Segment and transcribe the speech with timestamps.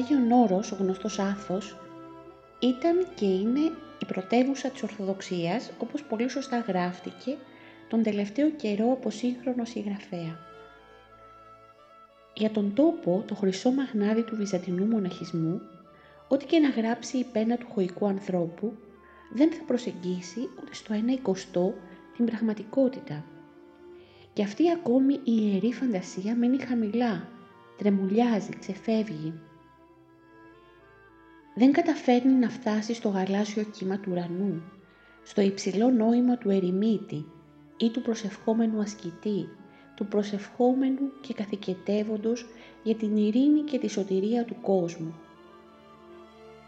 [0.00, 1.76] Άγιον Όρος, ο γνωστός Άθος,
[2.58, 3.60] ήταν και είναι
[3.98, 7.36] η πρωτεύουσα της Ορθοδοξίας, όπως πολύ σωστά γράφτηκε
[7.88, 10.38] τον τελευταίο καιρό από σύγχρονο συγγραφέα.
[12.34, 15.60] Για τον τόπο, το χρυσό μαγνάδι του βυζαντινού μοναχισμού,
[16.28, 18.72] ό,τι και να γράψει η πένα του χωικού ανθρώπου,
[19.34, 21.74] δεν θα προσεγγίσει ούτε στο ένα εικοστό
[22.16, 23.24] την πραγματικότητα.
[24.32, 27.28] Και αυτή ακόμη η ιερή φαντασία μένει χαμηλά,
[27.78, 29.34] τρεμουλιάζει, ξεφεύγει,
[31.54, 34.62] δεν καταφέρνει να φτάσει στο γαλάζιο κύμα του ουρανού,
[35.22, 37.24] στο υψηλό νόημα του ερημίτη
[37.76, 39.48] ή του προσευχόμενου ασκητή,
[39.94, 42.46] του προσευχόμενου και καθηκετεύοντος
[42.82, 45.14] για την ειρήνη και τη σωτηρία του κόσμου.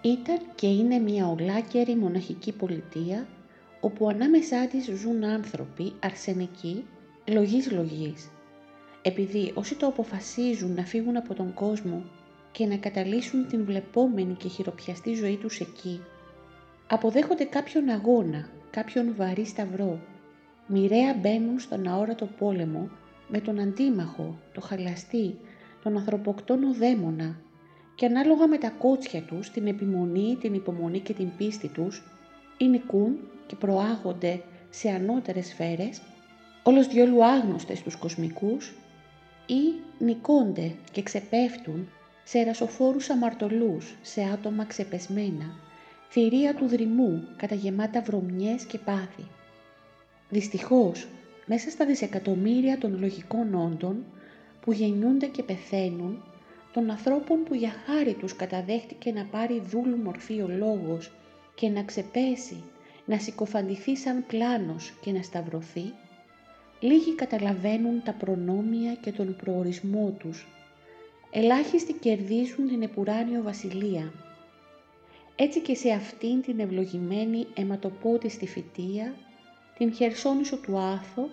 [0.03, 3.27] Ήταν και είναι μια ολάκερη μοναχική πολιτεία,
[3.81, 6.85] όπου ανάμεσά της ζουν άνθρωποι αρσενικοί,
[7.29, 8.31] λογής λογής.
[9.03, 12.05] Επειδή όσοι το αποφασίζουν να φύγουν από τον κόσμο
[12.53, 16.01] και να καταλύσουν την βλεπόμενη και χειροπιαστή ζωή τους εκεί.
[16.87, 20.01] Αποδέχονται κάποιον αγώνα, κάποιον βαρύ σταυρό.
[20.67, 22.91] Μοιραία μπαίνουν στον αόρατο πόλεμο
[23.29, 25.39] με τον αντίμαχο, το χαλαστή,
[25.83, 27.37] τον ανθρωποκτόνο δαίμονα
[27.95, 32.03] και ανάλογα με τα κότσια τους, την επιμονή, την υπομονή και την πίστη τους,
[32.59, 36.03] ή νικούν και προάγονται σε ανώτερες σφαίρες,
[36.63, 38.75] όλος διόλου άγνωστες στους κοσμικούς,
[39.47, 41.89] ή νικώνται και ξεπέφτουν
[42.25, 45.55] σε ερασοφόρους αμαρτωλούς, σε άτομα ξεπεσμένα,
[46.09, 49.27] θηρία του δρυμού, καταγεμάτα βρωμιές και πάθη.
[50.29, 51.07] Δυστυχώς,
[51.47, 54.05] μέσα στα δισεκατομμύρια των λογικών όντων
[54.61, 56.23] που γεννιούνται και πεθαίνουν,
[56.73, 61.13] των ανθρώπων που για χάρη τους καταδέχτηκε να πάρει δούλου μορφή ο λόγος
[61.55, 62.63] και να ξεπέσει,
[63.05, 65.93] να συκοφαντηθεί σαν πλάνος και να σταυρωθεί,
[66.81, 70.47] λίγοι καταλαβαίνουν τα προνόμια και τον προορισμό τους
[71.35, 74.13] ελάχιστοι κερδίζουν την επουράνιο βασιλεία.
[75.37, 79.15] Έτσι και σε αυτήν την ευλογημένη αιματοπότιστη φυτεία,
[79.79, 81.29] την χερσόνησο του Άθο,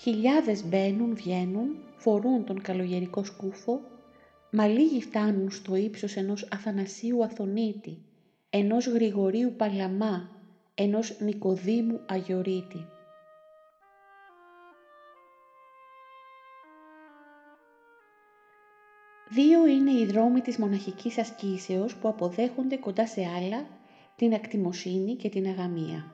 [0.00, 3.80] χιλιάδες μπαίνουν, βγαίνουν, φορούν τον καλογερικό σκούφο,
[4.50, 7.98] μα λίγοι φτάνουν στο ύψος ενός Αθανασίου Αθωνίτη,
[8.50, 10.30] ενός Γρηγορίου Παλαμά,
[10.74, 12.86] ενός Νικοδήμου Αγιορείτη.
[19.28, 23.66] Δύο είναι οι δρόμοι της μοναχικής ασκήσεως που αποδέχονται κοντά σε άλλα
[24.16, 26.12] την ακτιμοσύνη και την αγαμία.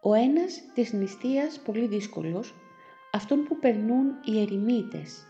[0.00, 2.54] Ο ένας της νηστείας πολύ δύσκολος,
[3.12, 5.26] αυτόν που περνούν οι ερημίτες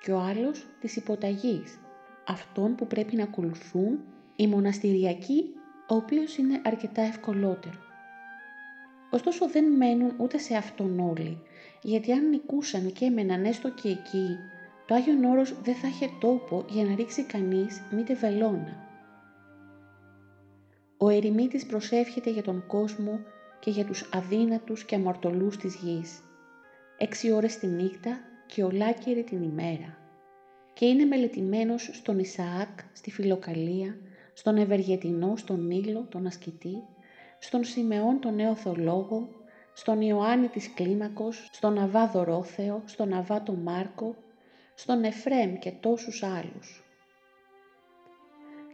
[0.00, 1.78] και ο άλλος της υποταγής,
[2.26, 3.98] αυτόν που πρέπει να ακολουθούν
[4.36, 5.44] οι μοναστηριακοί,
[5.88, 7.78] ο οποίος είναι αρκετά ευκολότερο.
[9.10, 11.42] Ωστόσο δεν μένουν ούτε σε αυτόν όλοι,
[11.82, 14.38] γιατί αν νικούσαν και έμεναν έστω και εκεί
[14.86, 18.82] το Άγιον Όρος δεν θα είχε τόπο για να ρίξει κανείς μήτε βελόνα.
[20.96, 23.20] Ο ερημίτης προσεύχεται για τον κόσμο
[23.60, 26.22] και για τους αδύνατους και αμαρτωλούς της γης.
[26.98, 29.98] Έξι ώρες τη νύχτα και ολάκερη την ημέρα.
[30.72, 33.96] Και είναι μελετημένος στον Ισαάκ, στη Φιλοκαλία,
[34.32, 36.82] στον Ευεργετινό, στον Νίλο, τον Ασκητή,
[37.38, 39.28] στον Σιμεών τον νέο Θολόγο,
[39.72, 44.16] στον Ιωάννη της Κλίμακος, στον Αβά Δωρόθεο, στον Αβά τον Μάρκο,
[44.74, 46.84] στον Εφρέμ και τόσους άλλους.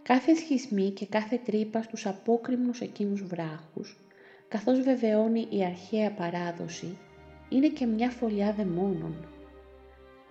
[0.03, 3.99] Κάθε σχισμή και κάθε τρύπα στους απόκριμνους εκείνους βράχους,
[4.49, 6.99] καθώς βεβαιώνει η αρχαία παράδοση,
[7.49, 9.29] είναι και μια φωλιά δαιμόνων.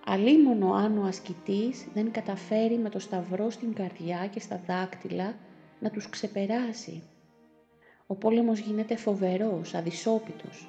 [0.04, 5.34] Αλίμονο αν ο ασκητής δεν καταφέρει με το σταυρό στην καρδιά και στα δάκτυλα
[5.80, 7.02] να τους ξεπεράσει.
[8.06, 10.68] Ο πόλεμος γίνεται φοβερός, αδυσόπιτος.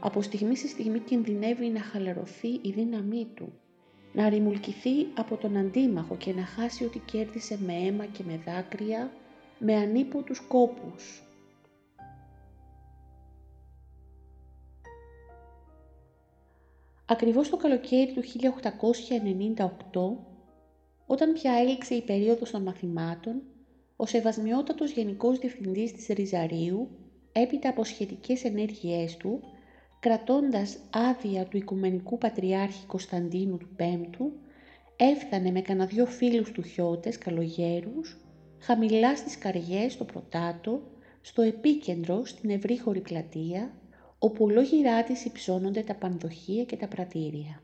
[0.00, 3.52] Από στιγμή σε στιγμή κινδυνεύει να χαλαρωθεί η δύναμή του,
[4.14, 9.12] να ρημουλκηθεί από τον αντίμαχο και να χάσει ό,τι κέρδισε με αίμα και με δάκρυα,
[9.58, 11.22] με ανίποτους κόπους.
[17.06, 18.22] Ακριβώς το καλοκαίρι του
[19.92, 20.16] 1898,
[21.06, 23.42] όταν πια έληξε η περίοδος των μαθημάτων,
[23.96, 26.88] ο Σεβασμιότατος Γενικός Διευθυντής της Ριζαρίου,
[27.32, 29.40] έπειτα από σχετικές ενέργειές του,
[30.04, 34.32] κρατώντας άδεια του Οικουμενικού Πατριάρχη Κωνσταντίνου του Πέμπτου,
[34.96, 38.20] έφτανε με κανένα δυο φίλους του χιώτες καλογέρους,
[38.58, 40.82] χαμηλά στις καριές στο Πρωτάτο,
[41.20, 43.74] στο επίκεντρο στην ευρύχωρη πλατεία,
[44.18, 47.62] όπου ολόγυρά της υψώνονται τα πανδοχεία και τα πρατήρια.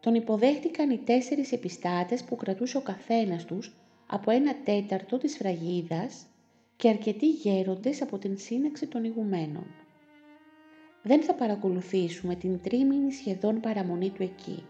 [0.00, 3.76] Τον υποδέχτηκαν οι τέσσερις επιστάτες που κρατούσε ο καθένας τους
[4.06, 6.26] από ένα τέταρτο της φραγίδας
[6.76, 9.85] και αρκετοί γέροντες από την σύναξη των ηγουμένων.
[11.06, 14.64] Δεν θα παρακολουθήσουμε την τρίμηνη σχεδόν παραμονή του εκεί,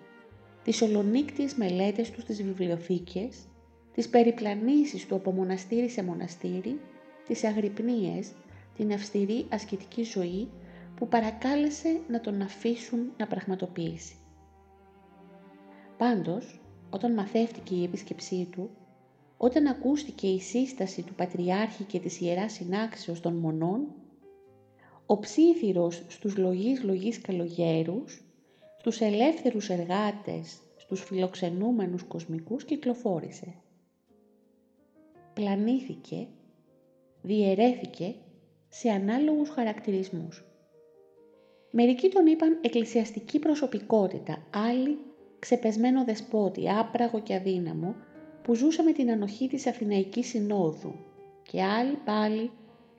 [0.65, 3.37] τις ολονύκτιες μελέτες τους στις βιβλιοθήκες,
[3.95, 6.81] τις περιπλανήσεις του από μοναστήρι σε μοναστήρι,
[7.27, 8.33] τις αγρυπνίες,
[8.77, 10.49] την αυστηρή ασκητική ζωή
[10.97, 14.15] που παρακάλεσε να τον αφήσουν να πραγματοποιήσει.
[15.97, 16.61] Πάντως,
[16.91, 18.71] όταν μαθεύτηκε η επίσκεψή του,
[19.37, 23.87] όταν ακούστηκε η σύσταση του Πατριάρχη και της Ιεράς Συνάξεως των Μονών,
[25.07, 28.25] ο ψήθυρος στους λογείς λογείς καλογέρους,
[28.79, 33.55] στους ελεύθερους εργάτες, στους φιλοξενούμενους κοσμικούς κυκλοφόρησε.
[35.35, 36.27] Πλανήθηκε,
[37.23, 38.15] διαιρέθηκε
[38.69, 40.45] σε ανάλογους χαρακτηρισμούς.
[41.71, 44.99] Μερικοί τον είπαν εκκλησιαστική προσωπικότητα, άλλοι
[45.39, 47.95] ξεπεσμένο δεσπότη, άπραγο και αδύναμο,
[48.43, 50.95] που ζούσε με την ανοχή της Αθηναϊκής Συνόδου
[51.43, 52.51] και άλλοι πάλι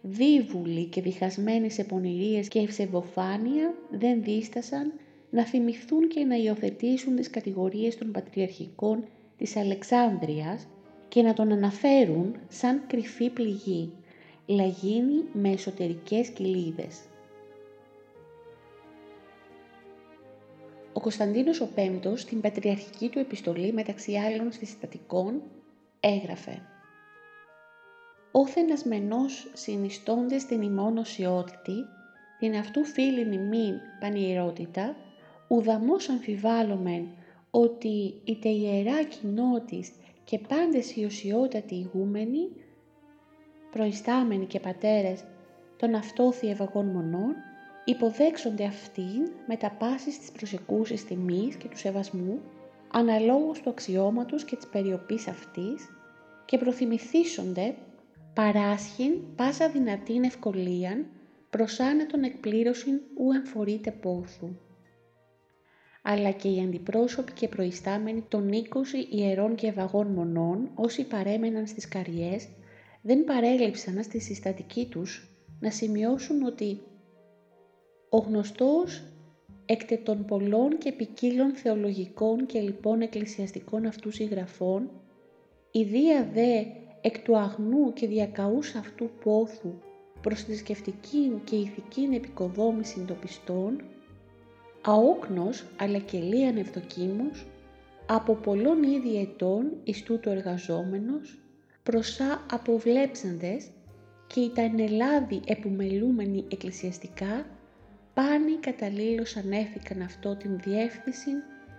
[0.09, 4.93] δίβουλοι και διχασμένοι σε πονηρίες και ευσεβοφάνεια δεν δίστασαν
[5.29, 9.03] να θυμηθούν και να υιοθετήσουν τις κατηγορίες των πατριαρχικών
[9.37, 10.67] της Αλεξάνδρειας
[11.07, 13.91] και να τον αναφέρουν σαν κρυφή πληγή,
[14.45, 16.99] λαγίνη με εσωτερικές κοιλίδες.
[20.93, 25.41] Ο Κωνσταντίνος ο Πέμπτος στην πατριαρχική του επιστολή μεταξύ άλλων συστατικών
[25.99, 26.61] έγραφε
[28.39, 31.85] «Όθενας μενός συνιστώντες την ημών οσιότητη,
[32.39, 34.95] την αυτού φίλην ημίν πανιερότητα,
[35.47, 37.07] ουδαμός αμφιβάλλομεν
[37.51, 39.91] ότι είτε ιερά κοινότης
[40.23, 42.49] και πάντες οι οσιότατοι ηγούμενοι,
[43.71, 45.23] προϊστάμενοι και πατέρες
[45.77, 47.35] των αυτόθι ευαγών μονών,
[47.85, 52.41] υποδέξονται αυτήν με τα πάσης της προσεκούσης τιμής και του σεβασμού,
[52.91, 55.89] αναλόγως του αξιώματος και της περιοπής αυτής
[56.45, 57.75] και προθυμηθήσονται
[58.37, 61.05] παράσχην πάσα δυνατήν ευκολίαν
[61.49, 64.49] προς άνετον εκπλήρωσιν ου εμφορείται πόθου.
[66.03, 68.55] Αλλά και οι αντιπρόσωποι και προϊστάμενοι των 20
[69.11, 72.47] ιερών και ευαγών μονών, όσοι παρέμεναν στις καριές,
[73.01, 75.29] δεν παρέλειψαν στη συστατική τους
[75.59, 76.81] να σημειώσουν ότι
[78.09, 79.03] ο γνωστός
[79.65, 84.89] εκ των πολλών και ποικίλων θεολογικών και λοιπόν εκκλησιαστικών αυτού συγγραφών,
[85.71, 86.63] ιδία δε
[87.07, 89.73] εκ του αγνού και διακαούς αυτού πόθου
[90.21, 93.81] προς θρησκευτική και ηθική επικοδόμηση των πιστών,
[94.81, 97.45] αόκνος αλλά και λίαν ευδοκίμος,
[98.05, 101.39] από πολλών ήδη ετών εις τούτο εργαζόμενος,
[101.83, 103.69] προσά αποβλέψαντες
[104.27, 107.45] και οι τα ενελάδη επιμελούμενοι εκκλησιαστικά
[108.13, 111.31] πάνοι καταλήλως ανέφηκαν αυτό την διεύθυνση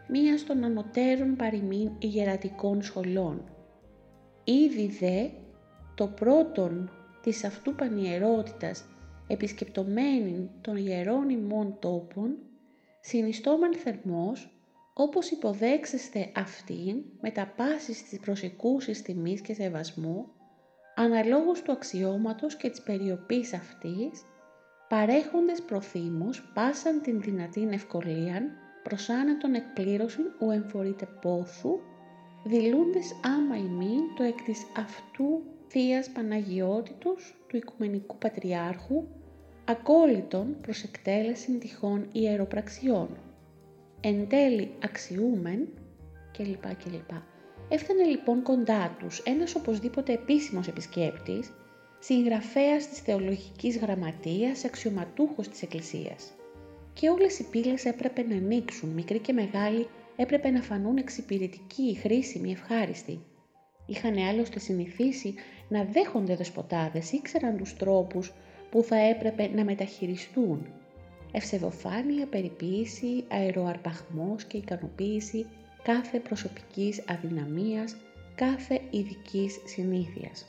[0.09, 3.58] μίας των ανωτέρων παροιμήν ηγερατικών σχολών.
[4.51, 5.29] Ήδη δε
[5.95, 6.91] το πρώτον
[7.23, 8.85] της αυτού πανιερότητας
[9.27, 12.37] επισκεπτομένη των ιερών ημών τόπων,
[13.01, 14.61] συνιστόμεν θερμός,
[14.95, 20.27] όπως υποδέξεστε αυτήν με τα πάσης της προσεκούσης τιμής και σεβασμού,
[20.95, 24.23] αναλόγως του αξιώματος και της περιοπής αυτής,
[24.89, 28.51] παρέχοντες προθήμους πάσαν την δυνατήν ευκολίαν
[28.83, 31.81] προς άνετον εκπλήρωσιν ου εμφορείτε πόθου,
[32.45, 39.05] δηλούντες άμα ημίν το εκ της αυτού Θείας Παναγιότητος του Οικουμενικού Πατριάρχου,
[39.65, 43.09] ακόλυτον προς εκτέλεση τυχών ιεροπραξιών.
[44.01, 45.69] Εν τέλει αξιούμεν
[46.33, 46.75] κλπ.
[46.85, 47.11] κλπ.
[47.69, 51.53] Έφτανε λοιπόν κοντά τους ένας οπωσδήποτε επίσημος επισκέπτης,
[51.99, 56.33] συγγραφέας της θεολογικής γραμματείας, αξιωματούχος της Εκκλησίας.
[56.93, 59.87] Και όλες οι πύλες έπρεπε να ανοίξουν, μικροί και μεγάλοι
[60.21, 63.21] έπρεπε να φανούν εξυπηρετικοί, χρήσιμοι, ευχάριστοι.
[63.87, 65.35] Είχαν άλλωστε συνηθίσει
[65.69, 68.33] να δέχονται δεσποτάδες, ήξεραν τους τρόπους
[68.71, 70.67] που θα έπρεπε να μεταχειριστούν.
[71.33, 75.47] Ευσεβοφάνεια, περιποίηση, αεροαρπαχμός και ικανοποίηση
[75.83, 77.97] κάθε προσωπικής αδυναμίας,
[78.35, 80.47] κάθε ειδικής συνήθειας.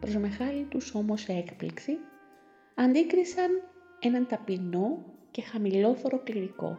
[0.00, 1.98] Προς μεγάλη τους όμως έκπληξη,
[2.74, 3.50] αντίκρισαν
[4.00, 6.78] έναν ταπεινό και χαμηλόθωρο κληρικό.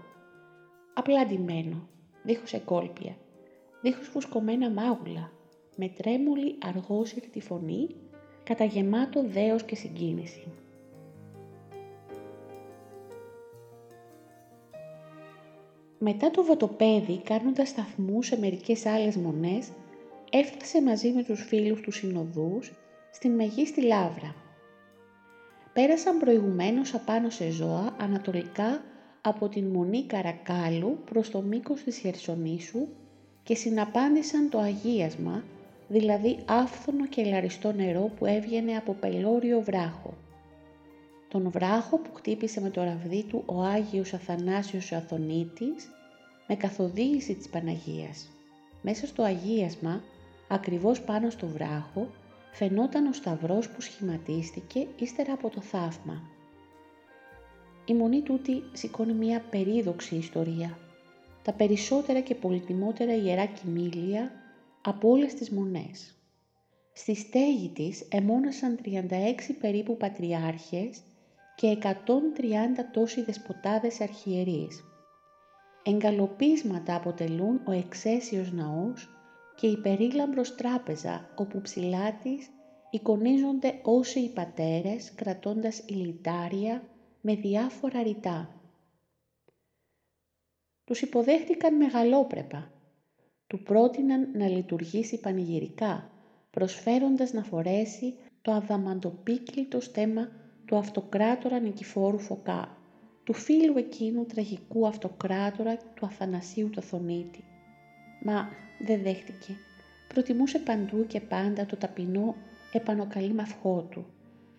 [0.93, 1.88] Απλά ντυμένο,
[2.23, 3.17] δίχως εκόλπια,
[3.81, 5.31] δίχως φουσκωμένα μάγουλα,
[5.75, 7.88] με τρέμουλη αργόσυρτη φωνή,
[8.43, 10.47] καταγεμάτο δέος και συγκίνηση.
[16.00, 19.69] Μετά το βατοπέδι, κάνοντας σταθμού σε μερικές άλλες μονές,
[20.29, 22.73] έφτασε μαζί με τους φίλους του συνοδούς
[23.12, 24.35] στην Μεγίστη Λάβρα.
[25.73, 28.83] Πέρασαν προηγουμένως απάνω σε ζώα ανατολικά
[29.25, 32.87] από την Μονή Καρακάλου προς το μήκος της Χερσονήσου
[33.43, 35.43] και συναπάντησαν το αγίασμα,
[35.87, 40.13] δηλαδή άφθονο και λαριστό νερό που έβγαινε από πελώριο βράχο.
[41.27, 45.89] Τον βράχο που χτύπησε με το ραβδί του ο Άγιος Αθανάσιος ο Αθωνίτης
[46.47, 48.29] με καθοδήγηση της Παναγίας.
[48.81, 50.03] Μέσα στο αγίασμα,
[50.47, 52.07] ακριβώς πάνω στο βράχο,
[52.51, 56.32] φαινόταν ο σταυρός που σχηματίστηκε ύστερα από το θαύμα.
[57.85, 60.77] Η μονή τούτη σηκώνει μια περίδοξη ιστορία.
[61.43, 64.31] Τα περισσότερα και πολυτιμότερα ιερά κοιμήλια
[64.81, 66.15] από όλες τις μονές.
[66.93, 69.09] Στη στέγη της εμόνασαν 36
[69.59, 71.01] περίπου πατριάρχες
[71.55, 71.87] και 130
[72.93, 74.83] τόσοι δεσποτάδες αρχιερείς.
[75.83, 79.09] Εγκαλοπίσματα αποτελούν ο εξαίσιος ναός
[79.55, 82.49] και η περίλαμπρος τράπεζα όπου ψηλά της
[82.89, 86.83] εικονίζονται όσοι οι πατέρες κρατώντας ηλιτάρια
[87.25, 88.49] με διάφορα ρητά.
[90.83, 92.71] Τους υποδέχτηκαν μεγαλόπρεπα.
[93.47, 96.11] Του πρότειναν να λειτουργήσει πανηγυρικά,
[96.49, 100.31] προσφέροντας να φορέσει το αδαμαντοπίκλητο στέμα
[100.65, 102.77] του αυτοκράτορα Νικηφόρου Φωκά,
[103.23, 107.43] του φίλου εκείνου τραγικού αυτοκράτορα του Αθανασίου του Αθωνίτη.
[108.23, 108.49] Μα
[108.79, 109.55] δεν δέχτηκε.
[110.07, 112.35] Προτιμούσε παντού και πάντα το ταπεινό
[112.71, 114.05] επανοκαλή μαυχό του.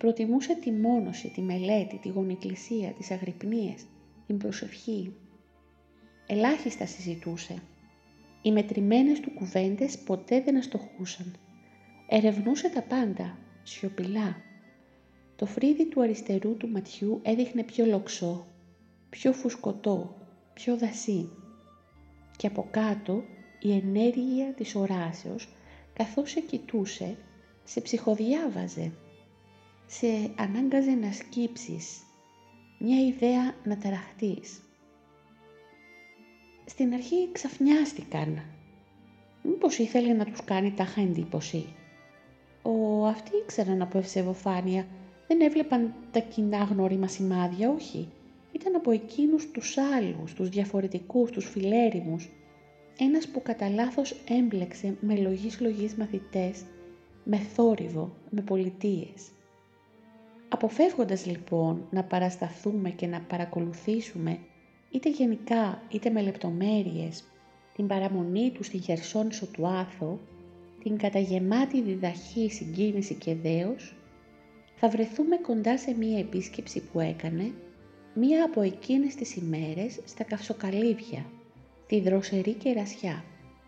[0.05, 3.85] Προτιμούσε τη μόνωση, τη μελέτη, τη γονικλησία, τις αγρυπνίες,
[4.27, 5.13] την προσευχή.
[6.27, 7.61] Ελάχιστα συζητούσε.
[8.41, 11.35] Οι μετρημένες του κουβέντες ποτέ δεν αστοχούσαν.
[12.09, 14.41] Ερευνούσε τα πάντα, σιωπηλά.
[15.35, 18.47] Το φρύδι του αριστερού του ματιού έδειχνε πιο λοξό,
[19.09, 20.15] πιο φουσκωτό,
[20.53, 21.29] πιο δασί.
[22.37, 23.23] Και από κάτω
[23.59, 25.49] η ενέργεια της οράσεως
[25.93, 27.17] καθώς σε κοιτούσε,
[27.63, 28.91] σε ψυχοδιάβαζε,
[29.85, 31.99] σε ανάγκαζε να σκύψεις,
[32.79, 34.61] μια ιδέα να ταραχτείς.
[36.65, 38.41] Στην αρχή ξαφνιάστηκαν.
[39.41, 41.65] Μήπως ήθελε να τους κάνει τάχα εντύπωση.
[42.61, 44.87] Ο, αυτοί ήξεραν από ευσεβοφάνεια,
[45.27, 48.09] δεν έβλεπαν τα κοινά γνώριμα σημάδια, όχι.
[48.51, 52.29] Ήταν από εκείνους τους άλλους, τους διαφορετικούς, τους φιλέριμους,
[52.99, 56.63] ένας που κατά λάθος έμπλεξε με λογής λογής μαθητές,
[57.23, 59.31] με θόρυβο, με πολιτείες.
[60.55, 64.39] Αποφεύγοντας λοιπόν να παρασταθούμε και να παρακολουθήσουμε
[64.91, 67.23] είτε γενικά είτε με λεπτομέρειες
[67.75, 70.19] την παραμονή του στην Χερσόνησο του Άθο,
[70.83, 73.95] την καταγεμάτη διδαχή, συγκίνηση και δέος,
[74.75, 77.51] θα βρεθούμε κοντά σε μία επίσκεψη που έκανε
[78.13, 81.25] μία από εκείνες τις ημέρες στα Καυσοκαλύβια
[81.87, 83.23] τη δροσερή κερασιά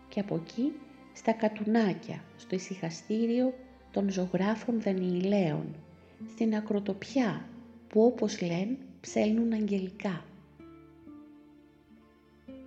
[0.08, 0.72] και από εκεί
[1.12, 3.54] στα κατουνάκια, στο ησυχαστήριο
[3.92, 5.74] των ζωγράφων Δανιηλαίων,
[6.26, 7.48] στην ακροτοπιά
[7.88, 10.24] που όπως λένε ψέλνουν αγγελικά.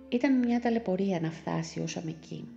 [0.08, 2.48] Ήταν μια ταλαιπωρία να φτάσει όσα εκεί,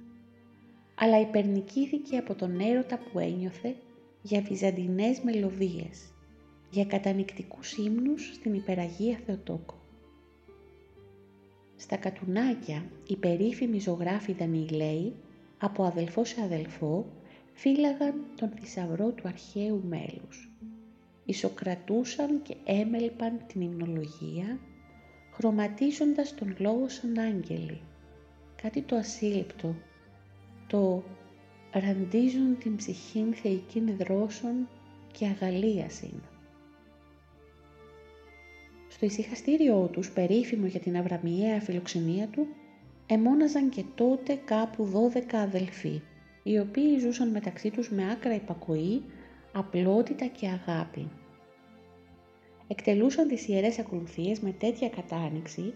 [0.96, 3.76] αλλά υπερνικήθηκε από τον έρωτα που ένιωθε
[4.22, 6.14] για βυζαντινές μελωδίες,
[6.70, 9.80] για κατανικτικούς ύμνους στην υπεραγία Θεοτόκο.
[11.76, 15.14] Στα κατουνάκια οι περίφημοι ζωγράφοι Δανιλαίοι
[15.58, 17.06] από αδελφό σε αδελφό
[17.54, 20.55] φύλαγαν τον θησαυρό του αρχαίου μέλους.
[21.26, 24.60] Ισοκρατούσαν και έμελπαν την υμνολογία,
[25.34, 27.82] χρωματίζοντας τον λόγο σαν άγγελοι.
[28.62, 29.76] Κάτι το ασύλληπτο,
[30.68, 31.04] το
[31.72, 34.68] ραντίζουν την ψυχήν θεϊκήν δρόσων
[35.12, 36.22] και αγαλίασιν.
[38.88, 42.48] Στο ησυχαστήριό τους, περίφημο για την αβραμιαία φιλοξενία του,
[43.06, 46.02] εμόναζαν και τότε κάπου δώδεκα αδελφοί,
[46.44, 49.04] οι οποίοι ζούσαν μεταξύ τους με άκρα υπακοή,
[49.58, 51.10] απλότητα και αγάπη.
[52.68, 55.74] Εκτελούσαν τις ιερές ακολουθίες με τέτοια κατάνοιξη,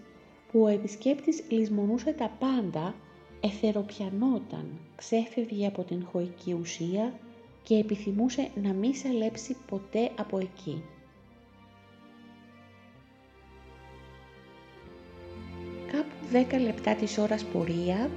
[0.51, 2.95] που ο επισκέπτης λησμονούσε τα πάντα
[3.39, 7.13] εθεροπιανόταν, ξέφευγε από την χωική ουσία
[7.63, 10.83] και επιθυμούσε να μη σαλέψει ποτέ από εκεί.
[15.91, 18.09] Κάπου δέκα λεπτά της ώρας πορεία,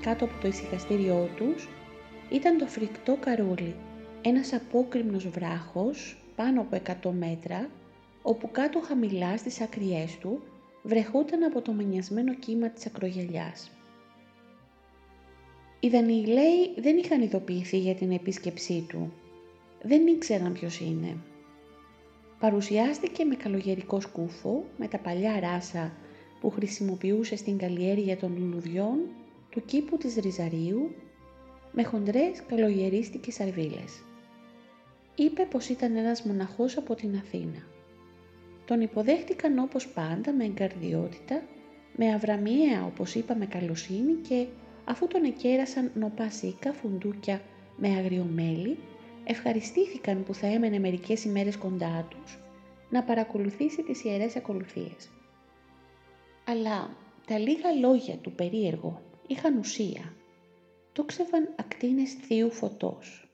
[0.00, 1.68] κάτω από το ησυχαστήριό τους,
[2.30, 3.74] ήταν το φρικτό καρούλι,
[4.22, 7.70] ένας απόκριμνος βράχος πάνω από 100 μέτρα,
[8.22, 10.42] όπου κάτω χαμηλά στις ακριές του
[10.82, 13.70] βρεχόταν από το μανιασμένο κύμα της ακρογελιάς.
[15.80, 19.12] Οι Δανιηλαίοι δεν είχαν ειδοποιηθεί για την επίσκεψή του.
[19.82, 21.16] Δεν ήξεραν ποιος είναι.
[22.40, 25.92] Παρουσιάστηκε με καλογερικό σκούφο, με τα παλιά ράσα
[26.40, 28.98] που χρησιμοποιούσε στην καλλιέργεια των λουλουδιών,
[29.50, 30.94] του κήπου της Ριζαρίου,
[31.72, 34.02] με χοντρές καλογερίστικες αρβίλες.
[35.20, 37.66] Είπε πως ήταν ένας μοναχός από την Αθήνα.
[38.64, 41.42] Τον υποδέχτηκαν όπως πάντα με εγκαρδιότητα,
[41.96, 44.46] με αβραμιαία όπως είπαμε καλοσύνη και
[44.84, 47.42] αφού τον εκέρασαν νοπά σίκα, φουντούκια
[47.76, 48.78] με αγριομέλι,
[49.24, 52.38] ευχαριστήθηκαν που θα έμενε μερικές ημέρες κοντά τους
[52.90, 55.10] να παρακολουθήσει τις ιερές ακολουθίες.
[56.44, 56.96] Αλλά
[57.26, 60.14] τα λίγα λόγια του περίεργου είχαν ουσία.
[60.92, 63.29] Το ξεβαν ακτίνες θείου φωτός.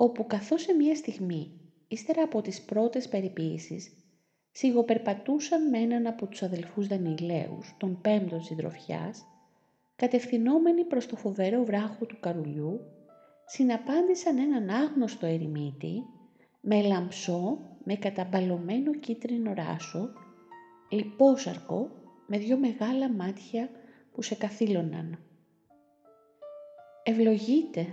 [0.00, 3.92] Όπου καθώς σε μία στιγμή, ύστερα από τις πρώτες περιποίησεις,
[4.52, 9.26] σιγοπερπατούσαν με έναν από τους αδελφούς Δανιλαίους, τον πέμπτον συντροφιάς,
[9.96, 12.80] κατευθυνόμενοι προς το φοβερό βράχο του καρουλιού,
[13.46, 16.04] συναπάντησαν έναν άγνωστο ερημίτη,
[16.60, 20.12] με λαμψό, με καταμπαλωμένο κίτρινο ράσο,
[20.88, 21.90] λιπόσαρκο,
[22.26, 23.70] με δυο μεγάλα μάτια
[24.12, 25.18] που σε καθήλωναν.
[27.02, 27.86] «Ευλογείτε»,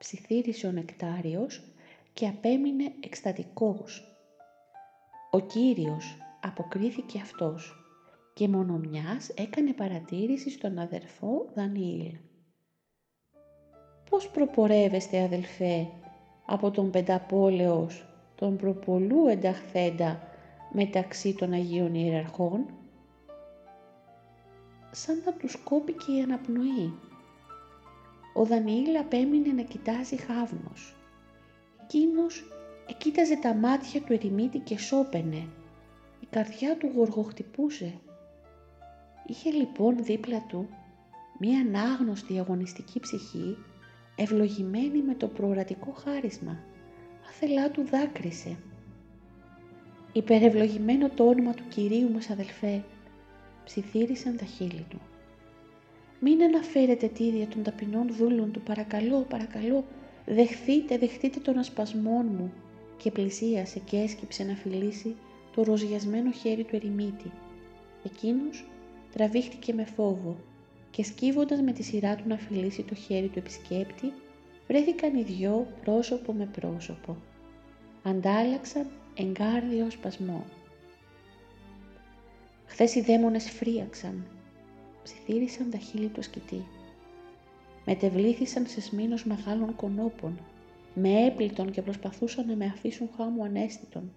[0.00, 1.62] ψιθύρισε ο νεκτάριος
[2.12, 4.04] και απέμεινε εκστατικός.
[5.30, 7.74] «Ο Κύριος», αποκρίθηκε αυτός
[8.34, 12.16] και μόνο μιας έκανε παρατήρηση στον αδερφό Δανιήλ.
[14.10, 15.86] «Πώς προπορεύεστε αδελφέ
[16.46, 20.20] από τον πενταπόλεος, τον προπολού ενταχθέντα
[20.72, 22.74] μεταξύ των Αγίων Ιεραρχών»
[24.90, 26.92] σαν να τους κόπηκε η αναπνοή.
[28.32, 30.96] Ο Δανιήλ απέμεινε να κοιτάζει χάβνος.
[31.82, 32.44] Εκείνος
[32.88, 35.46] εκοίταζε τα μάτια του ερημίτη και σώπαινε.
[36.20, 38.00] Η καρδιά του γοργοχτυπούσε.
[39.26, 40.68] Είχε λοιπόν δίπλα του
[41.38, 43.56] μία ανάγνωστη αγωνιστική ψυχή,
[44.16, 46.58] ευλογημένη με το προορατικό χάρισμα.
[47.28, 48.56] Άθελά του δάκρυσε.
[50.12, 52.84] «Υπερευλογημένο το όνομα του Κυρίου μας αδελφέ»,
[53.64, 55.00] ψιθύρισαν τα χείλη του.
[56.20, 59.84] «Μην αναφέρετε τη ίδια των ταπεινών δούλων του, παρακαλώ, παρακαλώ,
[60.26, 62.52] δεχθείτε, δεχτείτε τον ασπασμόν μου»
[62.96, 65.16] και πλησίασε και έσκυψε να φιλήσει
[65.54, 67.30] το ροζιασμένο χέρι του ερημίτη.
[68.04, 68.64] Εκείνος
[69.12, 70.36] τραβήχτηκε με φόβο
[70.90, 74.12] και σκύβοντας με τη σειρά του να φιλήσει το χέρι του επισκέπτη,
[74.68, 77.16] βρέθηκαν οι δυο πρόσωπο με πρόσωπο.
[78.02, 80.44] Αντάλλαξαν εγκάρδιο σπασμό.
[82.66, 84.26] Χθες οι δαίμονες φρίαξαν,
[85.02, 86.64] ψιθύρισαν τα χείλη του ασκητή.
[87.86, 90.38] Μετεβλήθησαν σε σμήνος μεγάλων κονόπων,
[90.94, 94.12] με έπλητον και προσπαθούσαν να με αφήσουν χάμου ανέστητον,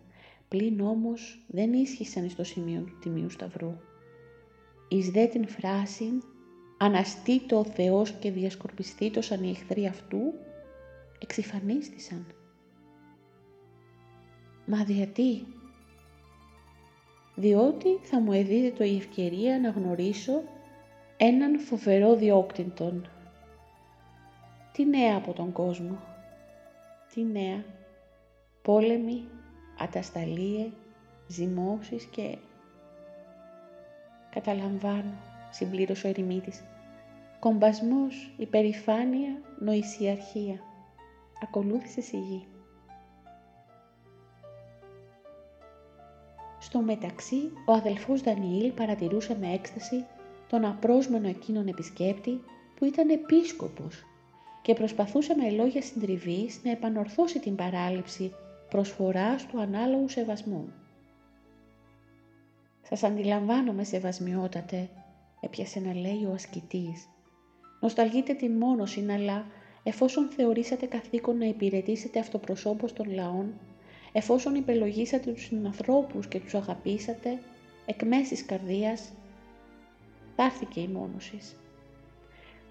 [0.47, 3.75] πλην όμως δεν ίσχυσαν στο σημείο του Τιμίου Σταυρού
[4.93, 6.21] εις δε την φράση
[6.77, 10.33] «Αναστήτω ο Θεός και διασκορπιστήτωσαν οι εχθροί αυτού»,
[11.19, 12.25] εξυφανίστησαν.
[14.65, 15.45] Μα γιατί;
[17.35, 20.43] Διότι θα μου εδίδεται η ευκαιρία να γνωρίσω
[21.17, 23.07] έναν φοβερό διόκτυντον.
[24.71, 25.97] Τι νέα από τον κόσμο.
[27.13, 27.63] Τι νέα.
[28.61, 29.27] Πόλεμοι,
[29.79, 30.71] ατασταλίες,
[31.27, 32.37] ζυμώσεις και
[34.29, 35.13] «Καταλαμβάνω»,
[35.51, 36.63] συμπλήρωσε ο ερημίτης.
[37.39, 40.59] «Κομπασμός, υπερηφάνεια, νοησιαρχία».
[41.43, 42.47] Ακολούθησε σιγή.
[46.59, 50.05] Στο μεταξύ, ο αδελφός Δανιήλ παρατηρούσε με έκσταση
[50.53, 52.41] τον απρόσμενο εκείνον επισκέπτη
[52.75, 54.03] που ήταν επίσκοπος
[54.61, 58.31] και προσπαθούσε με λόγια συντριβής να επανορθώσει την παράληψη
[58.69, 60.73] προσφοράς του ανάλογου σεβασμού.
[62.81, 64.89] «Σας αντιλαμβάνομαι σεβασμιότατε»,
[65.39, 67.09] έπιασε να λέει ο ασκητής.
[67.81, 69.45] «Νοσταλγείτε την μόνωση, αλλά
[69.83, 73.53] εφόσον θεωρήσατε καθήκον να υπηρετήσετε αυτοπροσώπως των λαών,
[74.11, 77.39] εφόσον υπελογίσατε τους συνανθρώπους και τους αγαπήσατε,
[77.85, 79.11] εκ μέσης καρδίας,
[80.35, 81.55] δάθηκε η μόνωσης.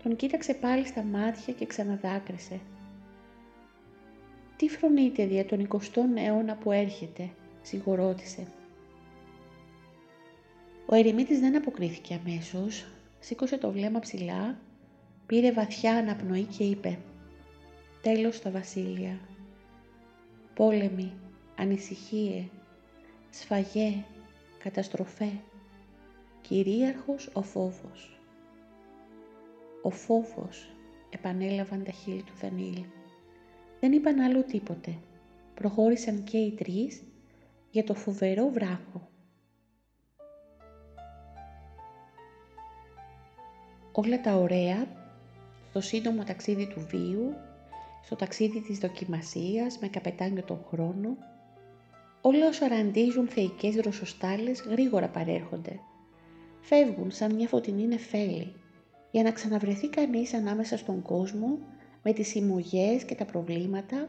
[0.02, 2.60] Τον κοίταξε πάλι στα μάτια και ξαναδάκρυσε.
[4.56, 7.30] «Τι φρονείτε δια τον 20ο αιώνα που έρχεται»,
[7.62, 8.46] σιγουρώτησε.
[10.86, 12.86] Ο ερημίτης δεν αποκρίθηκε αμέσως,
[13.20, 14.58] σήκωσε το βλέμμα ψηλά,
[15.26, 16.98] πήρε βαθιά αναπνοή και είπε
[18.02, 19.18] «Τέλος στα βασίλεια,
[20.54, 21.12] πόλεμοι,
[21.56, 22.44] ανησυχίε,
[23.30, 24.04] σφαγέ,
[24.58, 25.30] καταστροφέ,
[26.42, 28.20] κυρίαρχος ο φόβος».
[29.82, 30.72] «Ο φόβος»,
[31.14, 32.92] επανέλαβαν τα χείλη του Δανίλη.
[33.80, 34.98] Δεν είπαν άλλο τίποτε.
[35.54, 37.02] Προχώρησαν και οι τρεις
[37.70, 39.10] για το φοβερό βράχο.
[43.92, 44.86] Όλα τα ωραία
[45.68, 47.34] στο σύντομο ταξίδι του βίου,
[48.02, 51.16] στο ταξίδι της δοκιμασίας με καπετάνιο τον χρόνο,
[52.20, 55.80] όλα όσα ραντίζουν θεϊκές δροσοστάλες γρήγορα παρέρχονται.
[56.64, 58.54] Φεύγουν σαν μια φωτεινή νεφέλη,
[59.10, 61.58] για να ξαναβρεθεί κανείς ανάμεσα στον κόσμο
[62.02, 64.08] με τις συμμογές και τα προβλήματα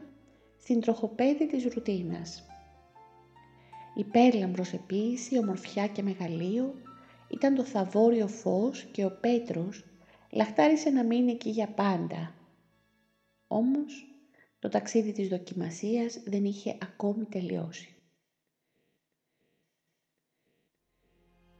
[0.60, 2.46] στην τροχοπέδη της ρουτίνας.
[3.94, 6.74] Η πέρλαμπρος επίηση, ομορφιά και μεγαλείο
[7.30, 9.84] ήταν το θαβόριο φως και ο Πέτρος
[10.30, 12.34] λαχτάρισε να μείνει εκεί για πάντα.
[13.46, 14.06] Όμως
[14.58, 17.93] το ταξίδι της δοκιμασίας δεν είχε ακόμη τελειώσει.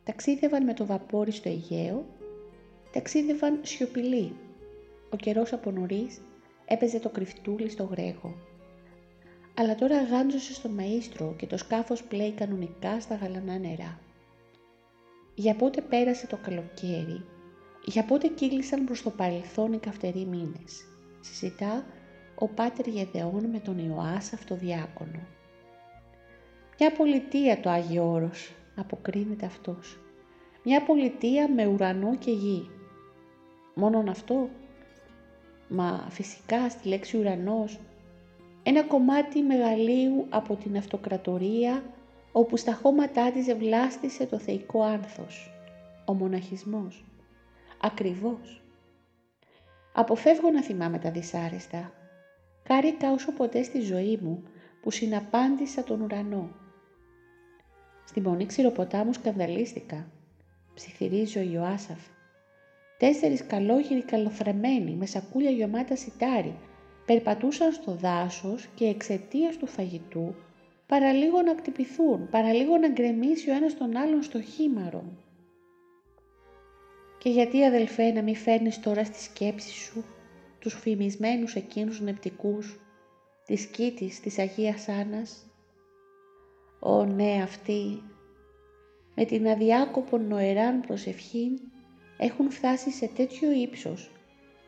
[0.04, 2.06] Ταξίδευαν με το βαπόρι στο Αιγαίο,
[2.92, 4.32] ταξίδευαν σιωπηλοί.
[5.10, 6.20] Ο καιρός από νωρίς
[6.64, 8.36] έπαιζε το κρυφτούλι στο γρέγο.
[9.54, 13.98] Αλλά τώρα γάντζωσε στο μαΐστρο και το σκάφος πλέει κανονικά στα γαλανά νερά.
[15.34, 17.24] Για πότε πέρασε το καλοκαίρι,
[17.84, 20.86] για πότε κύλησαν προς το παρελθόν οι καυτεροί μήνες.
[21.20, 21.84] Συζητά
[22.34, 25.20] ο Πάτερ Γεδεών με τον Ιωάσαφ το διάκονο.
[26.78, 29.98] «Μια πολιτεία το Άγιο Όρος», αποκρίνεται αυτός.
[30.64, 32.70] «Μια πολιτεία με ουρανό και γη».
[33.74, 34.48] Μόνον αυτό.
[35.68, 37.78] Μα φυσικά στη λέξη ουρανός
[38.66, 41.82] ένα κομμάτι μεγαλείου από την αυτοκρατορία
[42.32, 45.50] όπου στα χώματά της ευλάστησε το θεϊκό άνθος,
[46.04, 47.04] ο μοναχισμός.
[47.80, 48.62] Ακριβώς.
[49.92, 51.92] Αποφεύγω να θυμάμαι τα δυσάρεστα.
[52.62, 54.42] Κάρικα όσο ποτέ στη ζωή μου
[54.82, 56.50] που συναπάντησα τον ουρανό.
[58.04, 60.06] Στη μονή ξηροποτάμου σκανδαλίστηκα.
[60.74, 62.00] Ψιθυρίζει ο Ιωάσαφ.
[62.98, 66.54] Τέσσερις καλόγυροι καλοθρεμένοι με σακούλια γεμάτα σιτάρι
[67.06, 70.34] περπατούσαν στο δάσος και εξαιτίας του φαγητού
[70.86, 75.04] παραλίγο να κτυπηθούν, παραλίγο να γκρεμίσει ο ένας τον άλλον στο χήμαρο.
[77.18, 80.04] Και γιατί αδελφέ να μην φέρνεις τώρα στη σκέψη σου
[80.58, 82.80] τους φημισμένους εκείνους νεπτικούς
[83.44, 85.46] της Κίτης της Αγίας Άννας;
[86.86, 88.02] Ω ναι αυτοί
[89.14, 91.60] με την αδιάκοπον νοεράν προσευχήν
[92.18, 94.10] έχουν φτάσει σε τέτοιο ύψος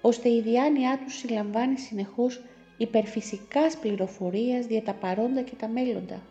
[0.01, 2.43] ώστε η διάνοιά τους συλλαμβάνει συνεχώς
[2.77, 6.23] υπερφυσικάς πληροφορίας για τα παρόντα και τα μέλλοντα.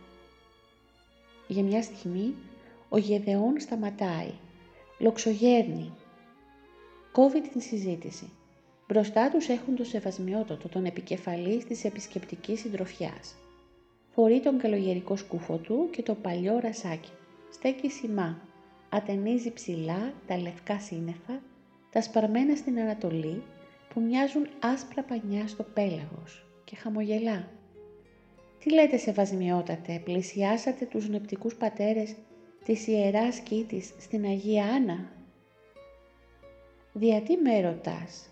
[1.47, 2.35] Για μια στιγμή
[2.89, 4.31] ο Γεδεών σταματάει,
[4.99, 5.93] λοξογέρνει,
[7.11, 8.29] κόβει την συζήτηση.
[8.87, 13.35] Μπροστά τους έχουν το σεβασμιότατο, τον επικεφαλής της επισκεπτικής συντροφιάς.
[14.15, 17.11] Φορεί τον καλογερικό σκούφο του και το παλιό ρασάκι.
[17.51, 18.41] Στέκει σημά,
[18.89, 21.41] ατενίζει ψηλά τα λευκά σύννεφα,
[21.91, 23.43] τα σπαρμένα στην Ανατολή
[23.93, 27.47] που μοιάζουν άσπρα πανιά στο πέλαγος και χαμογελά.
[28.59, 32.15] «Τι λέτε σεβασμιότατε, πλησιάσατε τους νεπτικούς πατέρες
[32.65, 35.11] της Ιεράς Κήτης στην Αγία Άννα»
[36.93, 38.29] «Δια τι με ρωτάς»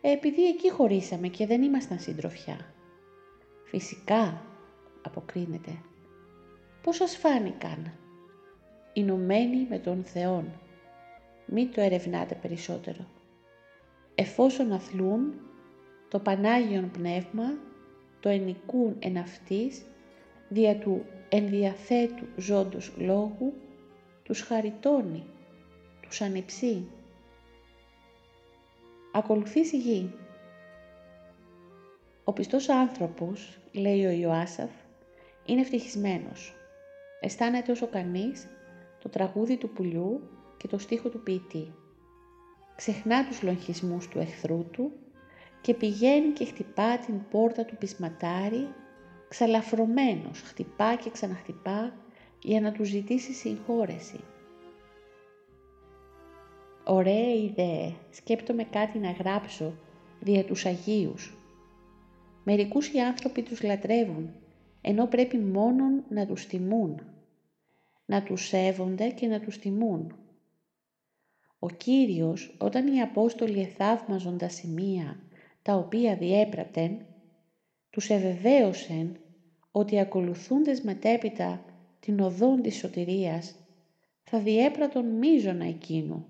[0.00, 2.74] «Ε, «Επειδή εκεί χωρίσαμε και δεν ήμασταν συντροφιά».
[3.66, 4.42] «Φυσικά»,
[5.02, 5.78] αποκρίνεται.
[6.82, 7.92] «Πώς σας φάνηκαν»
[8.92, 10.52] «Ηνωμένοι με τον Θεόν».
[11.46, 13.06] Μην το ερευνάτε περισσότερο
[14.16, 15.34] εφόσον αθλούν
[16.08, 17.58] το Πανάγιον Πνεύμα,
[18.20, 19.84] το ενικούν εν αυτής,
[20.48, 23.52] δια του ενδιαθέτου ζώντος λόγου,
[24.22, 25.24] τους χαριτώνει,
[26.00, 26.88] τους ανυψεί.
[29.12, 30.14] Ακολουθείς η γη.
[32.28, 34.70] Ο πιστός άνθρωπος, λέει ο Ιωάσαφ,
[35.44, 36.54] είναι ευτυχισμένος.
[37.20, 38.48] Αισθάνεται όσο κανείς
[39.02, 40.20] το τραγούδι του πουλιού
[40.56, 41.72] και το στίχο του ποιητή
[42.76, 44.92] ξεχνά τους λογισμούς του εχθρού του
[45.60, 48.68] και πηγαίνει και χτυπά την πόρτα του πισματάρι,
[49.28, 51.92] ξαλαφρωμένος, χτυπά και ξαναχτυπά
[52.42, 54.20] για να του ζητήσει συγχώρεση.
[56.84, 59.72] Ωραία ιδέα, σκέπτομαι κάτι να γράψω
[60.20, 61.36] δια τους Αγίους.
[62.48, 64.30] Μερικούς οι άνθρωποι τους λατρεύουν,
[64.80, 67.00] ενώ πρέπει μόνον να τους τιμούν,
[68.06, 70.14] να τους σέβονται και να τους τιμούν.
[71.58, 75.20] Ο Κύριος, όταν οι Απόστολοι εθαύμαζον τα σημεία
[75.62, 77.06] τα οποία διέπρατεν,
[77.90, 79.16] τους ευεβαίωσεν
[79.70, 81.64] ότι ακολουθούντες μετέπειτα
[82.00, 83.54] την οδόν της σωτηρίας,
[84.22, 86.26] θα διέπρατον μίζωνα εκείνου.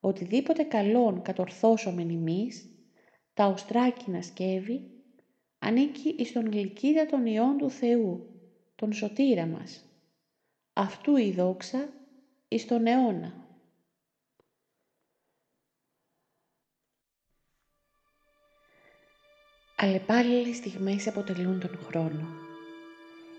[0.00, 2.71] οτιδήποτε καλόν κατορθώσομεν εμείς,
[3.34, 4.90] τα οστράκινα σκεύη,
[5.58, 8.26] ανήκει εις τον γλυκίδα των Υιών του Θεού,
[8.74, 9.84] τον σωτήρα μας.
[10.72, 11.88] Αυτού η δόξα
[12.48, 13.42] εις τον αιώνα.
[19.76, 22.26] Αλλεπάλληλες στιγμές αποτελούν τον χρόνο.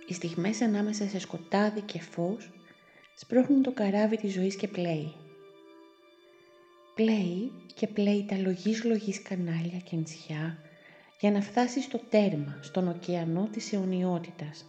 [0.07, 2.51] Οι στιγμές ανάμεσα σε σκοτάδι και φως
[3.15, 5.22] σπρώχνουν το καράβι της ζωής και πλέει.
[6.95, 10.57] Πλέει και πλέει τα λογής λογής κανάλια και νησιά
[11.19, 14.65] για να φτάσει στο τέρμα, στον ωκεανό της αιωνιότητας.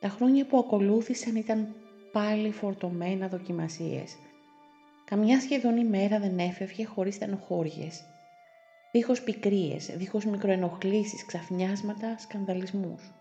[0.00, 1.74] Τα χρόνια που ακολούθησαν ήταν
[2.12, 4.16] πάλι φορτωμένα δοκιμασίες.
[5.04, 8.04] Καμιά σχεδόν ημέρα δεν έφευγε χωρίς στενοχώριες.
[8.92, 13.12] Δίχως πικρίες, δίχως μικροενοχλήσεις, ξαφνιάσματα, σκανδαλισμούς.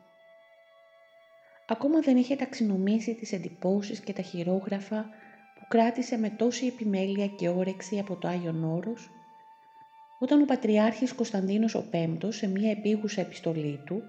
[1.67, 5.22] Ακόμα δεν είχε ταξινομήσει τις εντυπώσεις και τα χειρόγραφα που
[5.73, 9.09] κράτησε με τόση επιμέλεια και όρεξη από το Άγιον Όρος,
[10.19, 14.03] όταν ο Πατριάρχης Κωνσταντίνος ο Πέμπτος σε μία επίγουσα επιστολή του,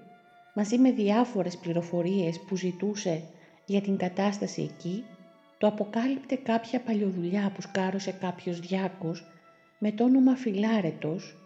[0.55, 3.23] μαζί με διάφορες πληροφορίες που ζητούσε
[3.65, 5.03] για την κατάσταση εκεί,
[5.57, 9.25] το αποκάλυπτε κάποια παλιοδουλειά που σκάρωσε κάποιος διάκος
[9.79, 11.37] με το όνομα Φιλάρετος,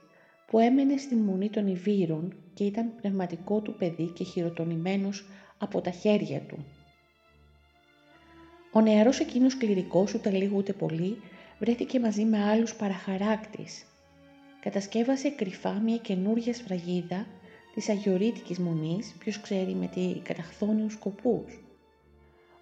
[0.48, 5.26] που έμενε στην Μονή των Ιβύρων και ήταν πνευματικό του παιδί και χειροτονημένος
[5.58, 6.66] από τα χέρια του.
[8.72, 11.22] Ο νεαρός εκείνος κληρικός ούτε λίγο ούτε πολύ
[11.60, 13.86] βρέθηκε μαζί με άλλους παραχαράκτης.
[14.62, 17.26] Κατασκεύασε κρυφά μια καινούργια σφραγίδα
[17.74, 21.64] της Αγιορείτικης Μονής, ποιος ξέρει με τι καταχθόνιους σκοπούς.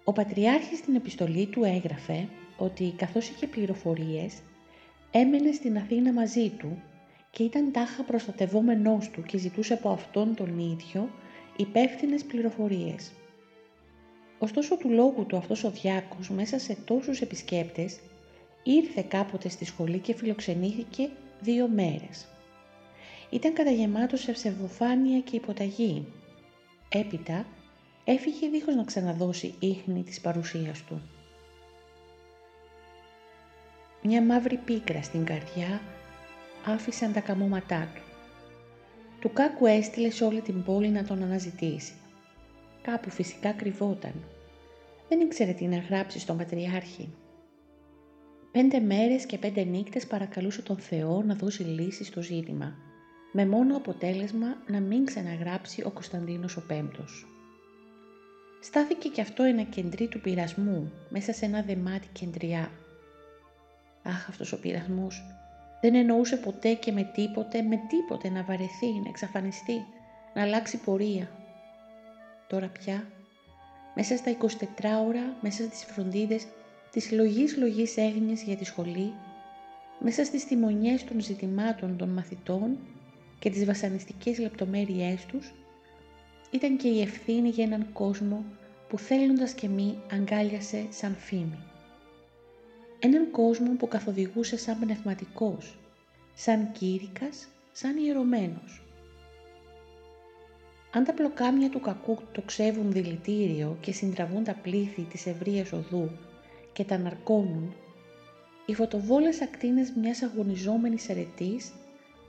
[0.04, 4.34] Ο Πατριάρχης στην επιστολή του έγραφε ότι καθώς είχε πληροφορίες,
[5.10, 6.82] έμενε στην Αθήνα μαζί του
[7.30, 11.10] και ήταν τάχα προστατευόμενός του και ζητούσε από αυτόν τον ίδιο
[11.56, 13.12] υπεύθυνες πληροφορίες.
[14.38, 17.98] Ωστόσο του λόγου του αυτός ο διάκος μέσα σε τόσους επισκέπτες
[18.62, 21.08] ήρθε κάποτε στη σχολή και φιλοξενήθηκε
[21.40, 22.26] δύο μέρες.
[23.30, 26.06] Ήταν καταγεμάτος σε ψευδοφάνεια και υποταγή.
[26.88, 27.46] Έπειτα
[28.04, 31.02] έφυγε δίχως να ξαναδώσει ίχνη της παρουσίας του.
[34.02, 35.80] Μια μαύρη πίκρα στην καρδιά
[36.66, 38.02] άφησαν τα καμώματά του.
[39.20, 41.92] Του κάκου έστειλε σε όλη την πόλη να τον αναζητήσει.
[42.90, 44.12] Κάπου φυσικά κρυβόταν.
[45.08, 47.14] Δεν ήξερε τι να γράψει στον Πατριάρχη.
[48.52, 52.74] Πέντε μέρες και πέντε νύχτες παρακαλούσε τον Θεό να δώσει λύση στο ζήτημα,
[53.32, 57.26] με μόνο αποτέλεσμα να μην ξαναγράψει ο Κωνσταντίνος ο Πέμπτος.
[58.62, 62.70] Στάθηκε κι αυτό ένα κεντρί του πειρασμού, μέσα σε ένα δεμάτι κεντριά.
[64.02, 65.22] Αχ, αυτός ο πειρασμός,
[65.80, 69.84] δεν εννοούσε ποτέ και με τίποτε, με τίποτε να βαρεθεί, να εξαφανιστεί,
[70.34, 71.37] να αλλάξει πορεία.
[72.48, 73.06] Τώρα πια,
[73.94, 76.46] μέσα στα 24 ώρα, μέσα στις φροντίδες,
[76.90, 79.12] της λογής λογής έγνοιας για τη σχολή,
[80.00, 82.78] μέσα στις τιμονιές των ζητημάτων των μαθητών
[83.38, 85.52] και τις βασανιστικές λεπτομέρειές τους,
[86.50, 88.44] ήταν και η ευθύνη για έναν κόσμο
[88.88, 91.58] που θέλοντας και μη αγκάλιασε σαν φήμη.
[92.98, 95.78] Έναν κόσμο που καθοδηγούσε σαν πνευματικός,
[96.34, 98.87] σαν κήρυκας, σαν ιερωμένος.
[100.92, 106.10] Αν τα πλοκάμια του κακού το ξεύουν δηλητήριο και συντραβούν τα πλήθη της ευρείας οδού
[106.72, 107.74] και τα ναρκώνουν,
[108.66, 111.72] οι φωτοβόλες ακτίνες μιας αγωνιζόμενης ερετής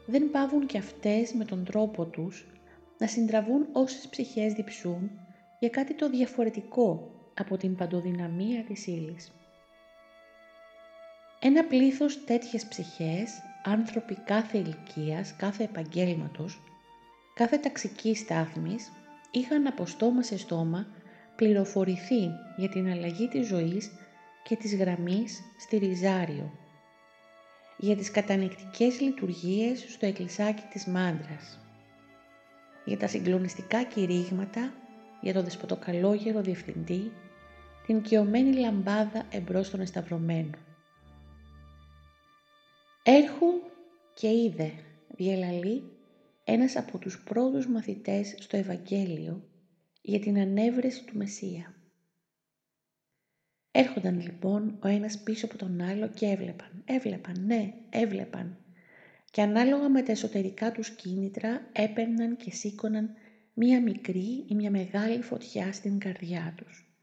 [0.06, 2.46] δεν πάβουν και αυτές με τον τρόπο τους
[2.98, 5.12] να συντραβούν όσες ψυχές διψούν
[5.60, 9.32] για κάτι το διαφορετικό από την παντοδυναμία της ύλης.
[11.40, 13.32] Ένα πλήθος τέτοιες ψυχές,
[13.64, 16.62] άνθρωποι κάθε ηλικίας, κάθε επαγγέλματος,
[17.40, 18.92] κάθε ταξική στάθμης,
[19.32, 20.88] είχαν από στόμα σε στόμα
[21.36, 23.92] πληροφορηθεί για την αλλαγή της ζωής
[24.44, 26.52] και της γραμμής στη Ριζάριο,
[27.78, 31.60] για τις κατανεκτικές λειτουργίες στο εκκλησάκι της Μάντρας,
[32.86, 34.74] για τα συγκλονιστικά κηρύγματα,
[35.22, 37.12] για το δεσποτοκαλόγερο διευθυντή,
[37.86, 40.58] την κοιωμένη λαμπάδα εμπρός στον εσταυρωμένο.
[43.04, 43.48] Έρχου
[44.14, 44.72] και είδε,
[45.08, 45.99] διελαλεί,
[46.52, 49.50] ένας από τους πρώτους μαθητές στο Ευαγγέλιο
[50.02, 51.76] για την ανέβρεση του Μεσσία.
[53.72, 58.58] Έρχονταν λοιπόν ο ένας πίσω από τον άλλο και έβλεπαν, έβλεπαν, ναι, έβλεπαν.
[59.32, 63.14] Και ανάλογα με τα εσωτερικά τους κίνητρα έπαιρναν και σήκωναν
[63.54, 66.94] μία μικρή ή μία μεγάλη φωτιά στην καρδιά τους.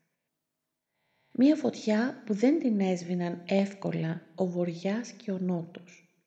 [1.33, 6.21] Μία φωτιά που δεν την έσβηναν εύκολα ο βοριάς και ο νότος,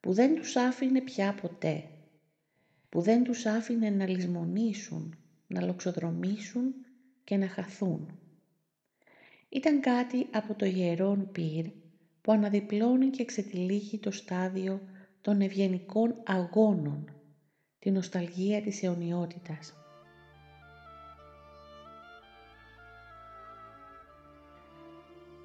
[0.00, 1.88] που δεν τους άφηνε πια ποτέ,
[2.94, 6.74] που δεν τους άφηνε να λησμονήσουν, να λοξοδρομήσουν
[7.24, 8.18] και να χαθούν.
[9.48, 11.66] Ήταν κάτι από το ιερόν πυρ
[12.20, 14.80] που αναδιπλώνει και εξετυλίγει το στάδιο
[15.20, 17.10] των ευγενικών αγώνων,
[17.78, 19.74] τη νοσταλγία της αιωνιότητας.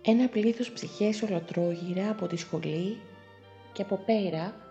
[0.02, 2.98] Ένα πλήθος ψυχές ολοτρόγυρα από τη σχολή
[3.74, 4.69] και από πέρα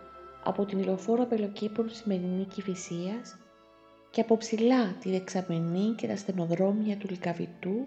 [0.48, 3.36] από την λεωφόρο Πελοκύπρου σημερινή Κηφισίας
[4.10, 7.86] και από ψηλά τη δεξαμενή και τα στενοδρόμια του Λυκαβητού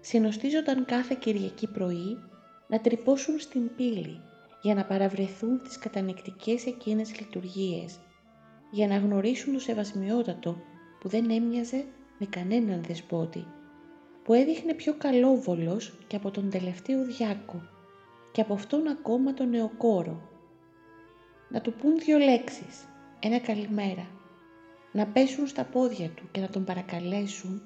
[0.00, 2.18] συνοστίζονταν κάθε Κυριακή πρωί
[2.68, 4.20] να τρυπώσουν στην πύλη
[4.62, 7.98] για να παραβρεθούν τις κατανεκτικές εκείνες λειτουργίες,
[8.70, 10.56] για να γνωρίσουν το σεβασμιότατο
[11.00, 11.84] που δεν έμοιαζε
[12.18, 13.46] με κανέναν δεσπότη,
[14.24, 17.62] που έδειχνε πιο καλόβολος και από τον τελευταίο διάκο
[18.32, 20.36] και από αυτόν ακόμα τον νεοκόρο.
[21.48, 22.88] Να του πούν δύο λέξεις,
[23.20, 24.06] ένα καλημέρα,
[24.92, 27.62] να πέσουν στα πόδια του και να τον παρακαλέσουν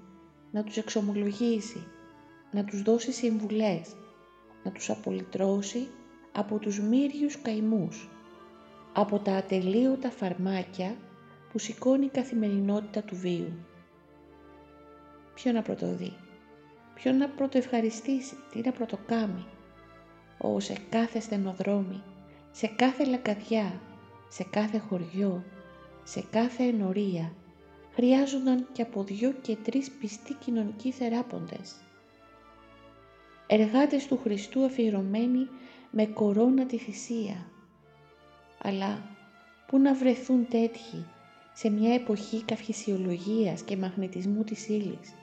[0.51, 1.87] να τους εξομολογήσει,
[2.51, 3.97] να τους δώσει συμβουλές,
[4.64, 5.88] να τους απολυτρώσει
[6.33, 8.09] από τους μύριους καημούς,
[8.92, 10.97] από τα ατελείωτα φαρμάκια
[11.53, 13.53] που σηκώνει η καθημερινότητα του βίου.
[15.35, 16.12] Ποιο να πρωτοδεί,
[16.95, 19.45] ποιο να πρωτοευχαριστήσει, τι να πρωτοκάμει.
[20.38, 22.03] Ω σε κάθε στενοδρόμι,
[22.53, 23.81] σε κάθε λακαδιά,
[24.29, 25.45] σε κάθε χωριό,
[26.05, 27.33] σε κάθε ενορία,
[27.95, 31.75] χρειάζονταν και από δυο και τρεις πιστοί κοινωνικοί θεράποντες
[33.53, 35.49] εργάτες του Χριστού αφιερωμένοι
[35.91, 37.47] με κορώνα τη θυσία.
[38.62, 39.03] Αλλά
[39.67, 41.07] πού να βρεθούν τέτοιοι
[41.53, 45.15] σε μια εποχή καυχησιολογίας και μαγνητισμού της ύλης,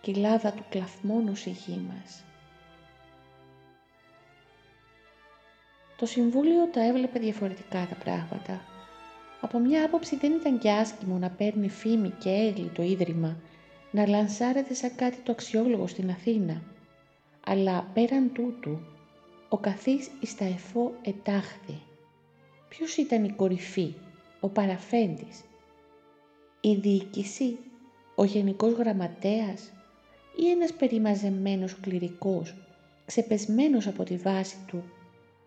[0.00, 2.24] κοιλάδα του κλαθμόνος η γη μας.
[5.96, 8.60] Το Συμβούλιο τα έβλεπε διαφορετικά τα πράγματα.
[9.40, 13.36] Από μια άποψη δεν ήταν και άσχημο να παίρνει φήμη και έγκλη το Ίδρυμα,
[13.90, 16.62] να λανσάρεται σαν κάτι το αξιόλογο στην Αθήνα
[17.48, 18.78] αλλά πέραν τούτου,
[19.48, 21.82] ο καθής εις τα εφό ετάχθη.
[22.68, 23.94] Ποιος ήταν η κορυφή,
[24.40, 25.44] ο παραφέντης,
[26.60, 27.58] η διοίκηση,
[28.14, 29.72] ο γενικός γραμματέας
[30.36, 32.54] ή ένας περιμαζεμένος κληρικός,
[33.06, 34.84] ξεπεσμένος από τη βάση του,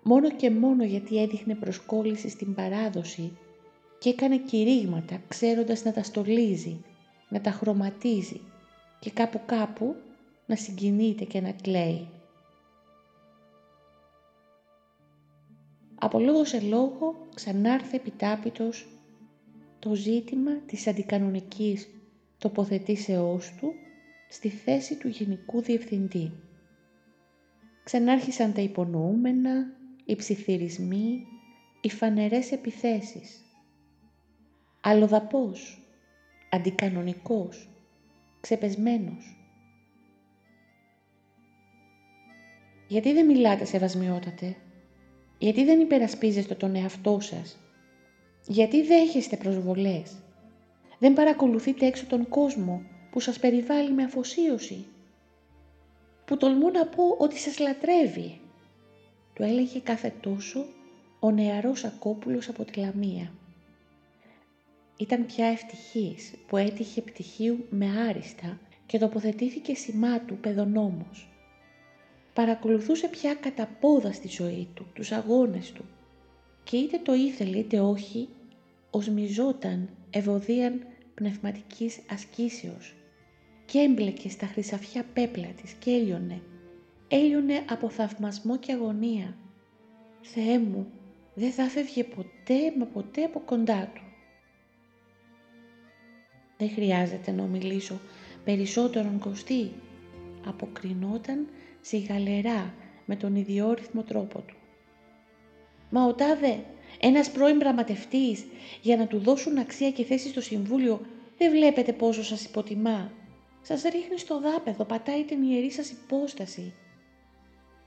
[0.09, 3.37] μόνο και μόνο γιατί έδειχνε προσκόλληση στην παράδοση
[3.99, 6.83] και έκανε κηρύγματα ξέροντας να τα στολίζει,
[7.29, 8.41] να τα χρωματίζει
[8.99, 9.95] και κάπου κάπου
[10.45, 12.07] να συγκινείται και να κλαίει.
[15.95, 18.87] Από λόγο σε λόγο ξανάρθε επιτάπητος
[19.79, 21.87] το ζήτημα της αντικανονικής
[22.37, 23.73] τοποθετήσεώς του
[24.29, 26.31] στη θέση του Γενικού Διευθυντή.
[27.83, 29.77] Ξανάρχισαν τα υπονοούμενα,
[30.09, 31.27] οι ψιθυρισμοί,
[31.81, 33.43] οι φανερές επιθέσεις.
[34.81, 35.81] Αλλοδαπός,
[36.49, 37.69] αντικανονικός,
[38.41, 39.37] ξεπεσμένος.
[42.87, 44.55] Γιατί δεν μιλάτε σεβασμιότατε;
[45.37, 47.57] Γιατί δεν υπερασπίζεστε τον εαυτό σας;
[48.47, 50.15] Γιατί δέχεστε προσβολές;
[50.99, 54.85] Δεν παρακολουθείτε έξω τον κόσμο που σας περιβάλλει με αφοσίωση;
[56.25, 58.39] Που τολμώ να πω ότι σας λατρεύει;
[59.39, 60.65] Το έλεγε κάθε τόσο
[61.19, 63.31] ο νεαρός Ακόπουλος από τη Λαμία.
[64.97, 71.29] Ήταν πια ευτυχής που έτυχε πτυχίου με άριστα και τοποθετήθηκε σημά του παιδονόμος
[72.33, 75.85] παρακολουθούσε πια κατά πόδα στη ζωή του, τους αγώνες του
[76.63, 78.27] και είτε το ήθελε είτε όχι,
[78.89, 82.95] οσμιζόταν ευωδίαν πνευματικής ασκήσεως
[83.65, 86.41] και έμπλεκε στα χρυσαφιά πέπλα της και έλειωνε,
[87.11, 89.37] έλειωνε από θαυμασμό και αγωνία.
[90.21, 90.91] Θεέ μου,
[91.33, 94.01] δεν θα φεύγε ποτέ μα ποτέ από κοντά του.
[96.57, 97.99] Δεν χρειάζεται να ομιλήσω
[98.43, 99.71] περισσότερον κοστί,
[100.47, 101.47] αποκρινόταν
[101.81, 102.73] σιγαλερά
[103.05, 104.55] με τον ιδιόρυθμο τρόπο του.
[105.89, 106.63] Μα ο τάδε,
[106.99, 108.45] ένας πρώην πραγματευτής,
[108.81, 111.01] για να του δώσουν αξία και θέση στο Συμβούλιο,
[111.37, 113.11] δεν βλέπετε πόσο σας υποτιμά.
[113.61, 116.73] Σας ρίχνει στο δάπεδο, πατάει την ιερή σας υπόσταση.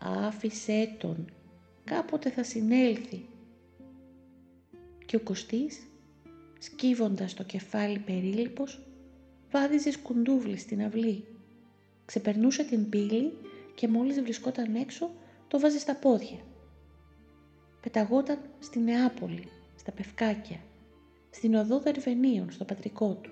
[0.04, 1.32] Άφησέ τον,
[1.84, 3.24] κάποτε θα συνέλθει.
[5.06, 5.80] Και ο Κωστής,
[6.58, 8.80] σκύβοντας το κεφάλι περίλυπος,
[9.50, 11.24] βάδιζε σκουντούβλη στην αυλή.
[12.04, 13.32] Ξεπερνούσε την πύλη
[13.74, 15.10] και μόλις βρισκόταν έξω
[15.48, 16.38] το βάζε στα πόδια.
[17.80, 20.60] Πεταγόταν στη Νεάπολη, στα Πευκάκια,
[21.30, 23.30] στην οδό Δερβενίων, στο πατρικό του.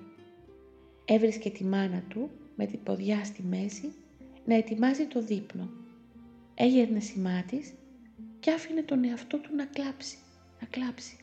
[1.04, 3.92] Έβρισκε τη μάνα του με την ποδιά στη μέση
[4.44, 5.79] να ετοιμάζει το δείπνο.
[6.62, 7.72] Έγερνε σημά της
[8.40, 10.18] και άφηνε τον εαυτό του να κλάψει,
[10.60, 11.16] να κλάψει.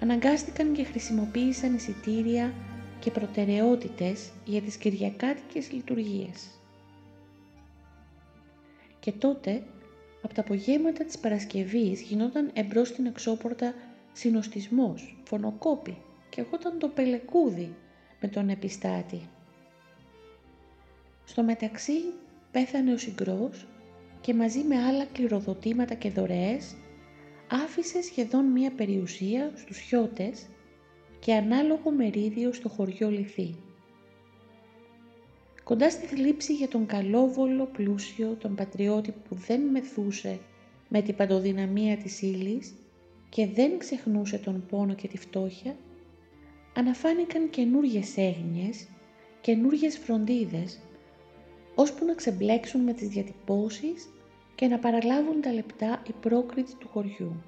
[0.00, 2.54] Αναγκάστηκαν και χρησιμοποίησαν εισιτήρια
[3.00, 6.50] και προτεραιότητες για τις κυριακάτικες λειτουργίες.
[9.00, 9.62] και τότε
[10.22, 13.74] από τα απογέματα της Παρασκευής γινόταν εμπρός στην εξώπορτα
[14.12, 15.96] συνοστισμός, φωνοκόπη
[16.28, 17.74] και εγώ ήταν το πελεκούδι
[18.20, 19.28] με τον επιστάτη.
[21.28, 22.02] Στο μεταξύ
[22.50, 23.66] πέθανε ο συγκρός
[24.20, 26.74] και μαζί με άλλα κληροδοτήματα και δωρεές
[27.50, 30.46] άφησε σχεδόν μία περιουσία στους χιώτες
[31.18, 33.54] και ανάλογο μερίδιο στο χωριό Λυθή.
[35.64, 40.38] Κοντά στη θλίψη για τον καλόβολο πλούσιο, τον πατριώτη που δεν μεθούσε
[40.88, 42.74] με την παντοδυναμία της ύλης
[43.28, 45.76] και δεν ξεχνούσε τον πόνο και τη φτώχεια,
[46.74, 48.88] αναφάνηκαν καινούριες έγνοιες,
[49.40, 50.80] καινούριες φροντίδες,
[51.78, 54.08] ώσπου να ξεμπλέξουν με τις διατυπώσεις
[54.54, 57.42] και να παραλάβουν τα λεπτά οι πρόκριτοι του χωριού.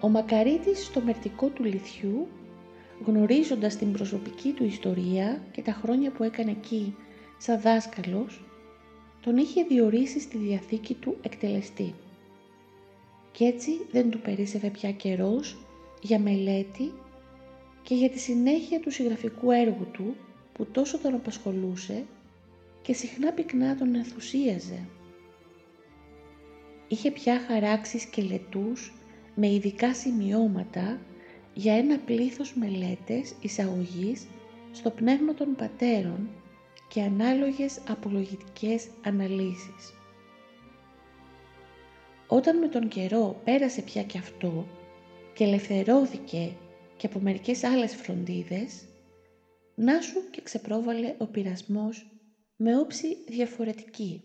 [0.00, 2.28] Ο Μακαρίτης στο μερτικό του λιθιού,
[3.04, 6.96] γνωρίζοντας την προσωπική του ιστορία και τα χρόνια που έκανε εκεί
[7.38, 8.44] σαν δάσκαλος,
[9.20, 11.94] τον είχε διορίσει στη διαθήκη του εκτελεστή.
[13.32, 15.56] Κι έτσι δεν του περίσευε πια καιρός
[16.02, 16.92] για μελέτη
[17.82, 20.16] και για τη συνέχεια του συγγραφικού έργου του
[20.58, 22.04] που τόσο τον απασχολούσε
[22.82, 24.88] και συχνά πυκνά τον ενθουσίαζε.
[26.88, 28.92] Είχε πια χαράξει σκελετούς
[29.34, 31.00] με ειδικά σημειώματα
[31.54, 34.26] για ένα πλήθος μελέτες εισαγωγής
[34.72, 36.28] στο πνεύμα των πατέρων
[36.88, 39.94] και ανάλογες απολογητικές αναλύσεις.
[42.26, 44.66] Όταν με τον καιρό πέρασε πια και αυτό
[45.34, 46.52] και ελευθερώθηκε
[46.96, 48.82] και από μερικές άλλες φροντίδες,
[49.80, 52.10] να σου και ξεπρόβαλε ο πειρασμός
[52.56, 54.22] με όψη διαφορετική.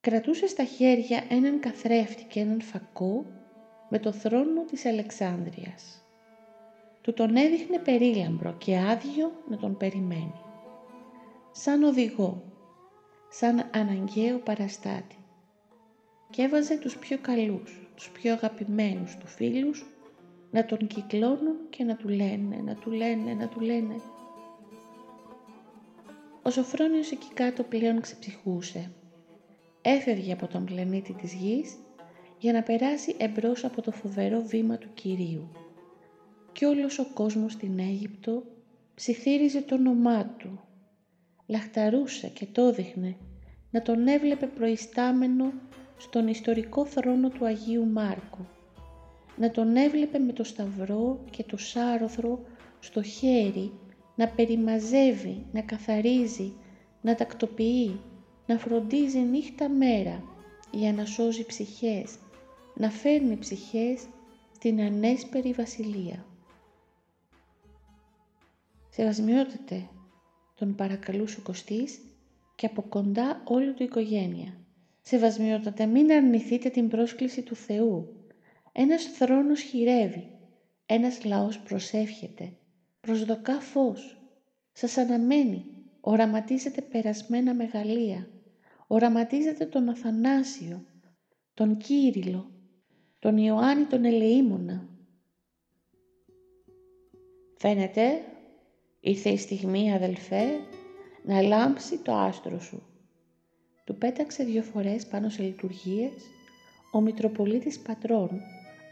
[0.00, 3.26] Κρατούσε στα χέρια έναν καθρέφτη και έναν φακό
[3.88, 6.04] με το θρόνο της Αλεξάνδρειας.
[7.00, 10.40] Του τον έδειχνε περίλαμπρο και άδειο να τον περιμένει.
[11.52, 12.42] Σαν οδηγό,
[13.30, 15.16] σαν αναγκαίο παραστάτη.
[16.30, 19.86] Και έβαζε τους πιο καλούς, τους πιο αγαπημένους του φίλους
[20.50, 23.94] να τον κυκλώνουν και να του λένε, να του λένε, να του λένε.
[26.42, 28.90] Ο Σοφρόνιος εκεί κάτω πλέον ξεψυχούσε.
[29.82, 31.76] Έφευγε από τον πλανήτη της γης
[32.38, 35.48] για να περάσει εμπρός από το φοβερό βήμα του Κυρίου.
[36.52, 38.42] Κι όλος ο κόσμος στην Αίγυπτο
[38.94, 40.60] ψιθύριζε το όνομά του.
[41.46, 43.16] Λαχταρούσε και το δείχνε
[43.70, 45.52] να τον έβλεπε προϊστάμενο
[45.96, 48.46] στον ιστορικό θρόνο του Αγίου Μάρκου
[49.38, 52.40] να τον έβλεπε με το σταυρό και το σάρωθρο
[52.80, 53.72] στο χέρι,
[54.14, 56.52] να περιμαζεύει, να καθαρίζει,
[57.00, 58.00] να τακτοποιεί,
[58.46, 60.22] να φροντίζει νύχτα μέρα
[60.70, 62.18] για να σώζει ψυχές,
[62.74, 64.06] να φέρνει ψυχές
[64.54, 66.26] στην ανέσπερη βασιλεία.
[68.88, 69.88] Σεβασμιότατε,
[70.54, 71.98] τον παρακαλούσε ο Κωστής
[72.54, 74.56] και από κοντά όλη του οικογένεια.
[75.02, 78.17] Σεβασμιότατε, μην αρνηθείτε την πρόσκληση του Θεού.
[78.80, 80.30] Ένας θρόνος χειρεύει,
[80.86, 82.52] ένας λαός προσεύχεται,
[83.00, 84.20] προσδοκά φως,
[84.72, 85.64] σας αναμένει,
[86.00, 88.28] οραματίζεται περασμένα μεγαλεία,
[88.86, 90.84] οραματίζεται τον Αθανάσιο,
[91.54, 92.50] τον Κύριλο,
[93.18, 94.88] τον Ιωάννη τον Ελεήμονα.
[97.56, 98.22] Φαίνεται,
[99.00, 100.46] ήρθε η στιγμή αδελφέ,
[101.24, 102.82] να λάμψει το άστρο σου.
[103.84, 106.12] Του πέταξε δύο φορές πάνω σε λειτουργίες
[106.92, 108.40] ο Μητροπολίτης Πατρών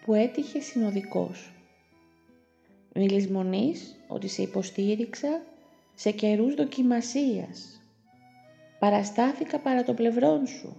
[0.06, 1.52] που έτυχε συνοδικός.
[2.94, 5.42] Μη λησμονείς ότι σε υποστήριξα
[5.94, 7.82] σε καιρούς δοκιμασίας.
[8.78, 10.76] Παραστάθηκα παρά το πλευρόν σου.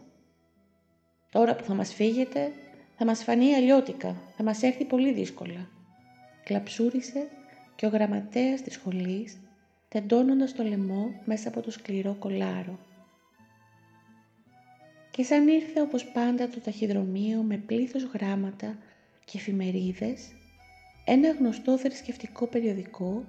[1.31, 2.51] Τώρα που θα μας φύγετε,
[2.97, 5.69] θα μας φανεί αλλιώτικα, θα μας έρθει πολύ δύσκολα.
[6.43, 7.27] Κλαψούρισε
[7.75, 9.37] και ο γραμματέας της σχολής,
[9.87, 12.79] τεντώνοντας το λαιμό μέσα από το σκληρό κολάρο.
[15.11, 18.77] Και σαν ήρθε όπως πάντα το ταχυδρομείο με πλήθος γράμματα
[19.31, 20.31] και εφημερίδες,
[21.05, 23.23] ένα γνωστό θρησκευτικό περιοδικό,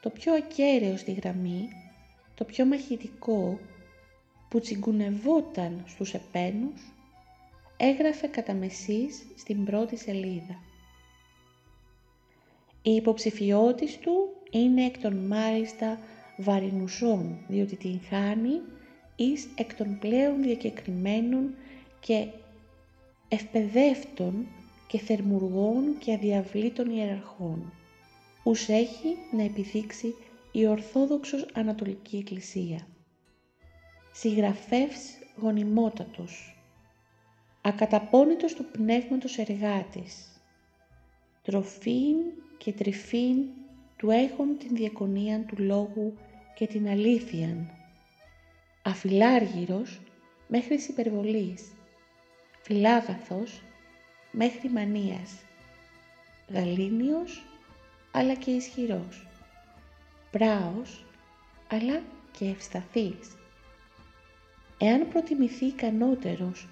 [0.00, 1.68] το πιο ακέραιο στη γραμμή,
[2.34, 3.58] το πιο μαχητικό,
[4.48, 6.92] που τσιγκουνευόταν στους επένους,
[7.76, 10.62] έγραφε κατά μεσής στην πρώτη σελίδα.
[12.82, 15.98] Η υποψηφιότης του είναι εκ των μάλιστα
[16.36, 18.60] βαρινουσών, διότι την χάνει
[19.16, 21.54] εις εκ των πλέον διακεκριμένων
[22.00, 22.26] και
[23.28, 24.46] ευπεδεύτων
[24.90, 27.72] και θερμουργών και αδιαβλήτων ιεραρχών,
[28.42, 30.14] ους έχει να επιδείξει
[30.52, 32.86] η Ορθόδοξος Ανατολική Εκκλησία.
[34.12, 36.62] Συγγραφεύς γονιμότατος,
[37.60, 40.42] ακαταπώνητος του πνεύματος εργάτης,
[41.42, 42.16] τροφήν
[42.58, 43.36] και τρυφήν
[43.96, 46.14] του έχουν την διακονία του λόγου
[46.54, 47.70] και την αλήθειαν,
[48.82, 50.00] αφιλάργυρος
[50.48, 51.72] μέχρι υπερβολής,
[52.62, 53.62] φιλάγαθος
[54.30, 55.30] μέχρι μανίας,
[56.48, 57.42] γαλήνιος
[58.10, 59.26] αλλά και ισχυρός,
[60.30, 61.04] πράος
[61.68, 62.02] αλλά
[62.38, 63.36] και ευσταθής.
[64.78, 66.68] Εάν προτιμηθεί ικανότερος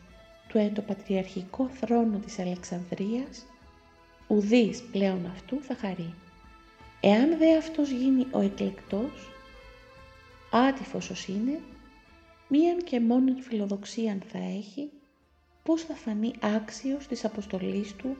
[0.48, 3.46] του εντοπατριαρχικό θρόνο της Αλεξανδρίας,
[4.26, 6.14] ουδής πλέον αυτού θα χαρεί.
[7.00, 9.28] Εάν δε αυτός γίνει ο εκλεκτός,
[10.52, 11.60] άτυφος ως είναι,
[12.48, 14.90] μίαν και μόνον φιλοδοξίαν θα έχει,
[15.68, 18.16] πώς θα φανεί άξιος της αποστολής του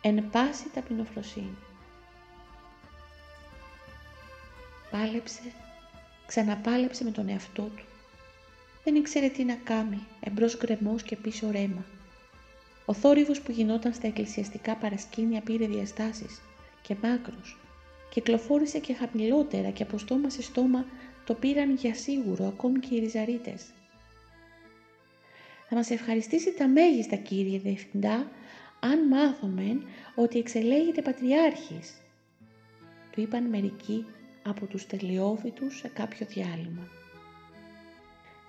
[0.00, 1.56] εν πάση ταπεινοφροσύνη.
[4.90, 5.40] Πάλεψε,
[6.26, 7.84] ξαναπάλεψε με τον εαυτό του.
[8.84, 11.84] Δεν ήξερε τι να κάνει, εμπρός γκρεμός και πίσω ρέμα.
[12.84, 16.40] Ο θόρυβος που γινόταν στα εκκλησιαστικά παρασκήνια πήρε διαστάσεις
[16.82, 17.58] και μάκρος.
[18.10, 20.84] Κυκλοφόρησε και χαμηλότερα και από στόμα σε στόμα
[21.24, 23.62] το πήραν για σίγουρο ακόμη και οι ριζαρίτες.
[25.72, 28.30] Θα μας ευχαριστήσει τα μέγιστα κύριε Διευθυντά
[28.80, 32.00] αν μάθομεν ότι εξελέγεται πατριάρχης.
[33.12, 34.06] Του είπαν μερικοί
[34.42, 36.88] από τους τελειόφυτους σε κάποιο διάλειμμα.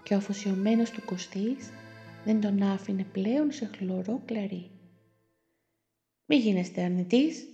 [0.04, 1.72] Και ο αφοσιωμένος του Κωστής
[2.26, 4.70] δεν τον άφηνε πλέον σε χλωρό κλαρί.
[6.26, 7.48] «Μη γίνεστε αρνητής»,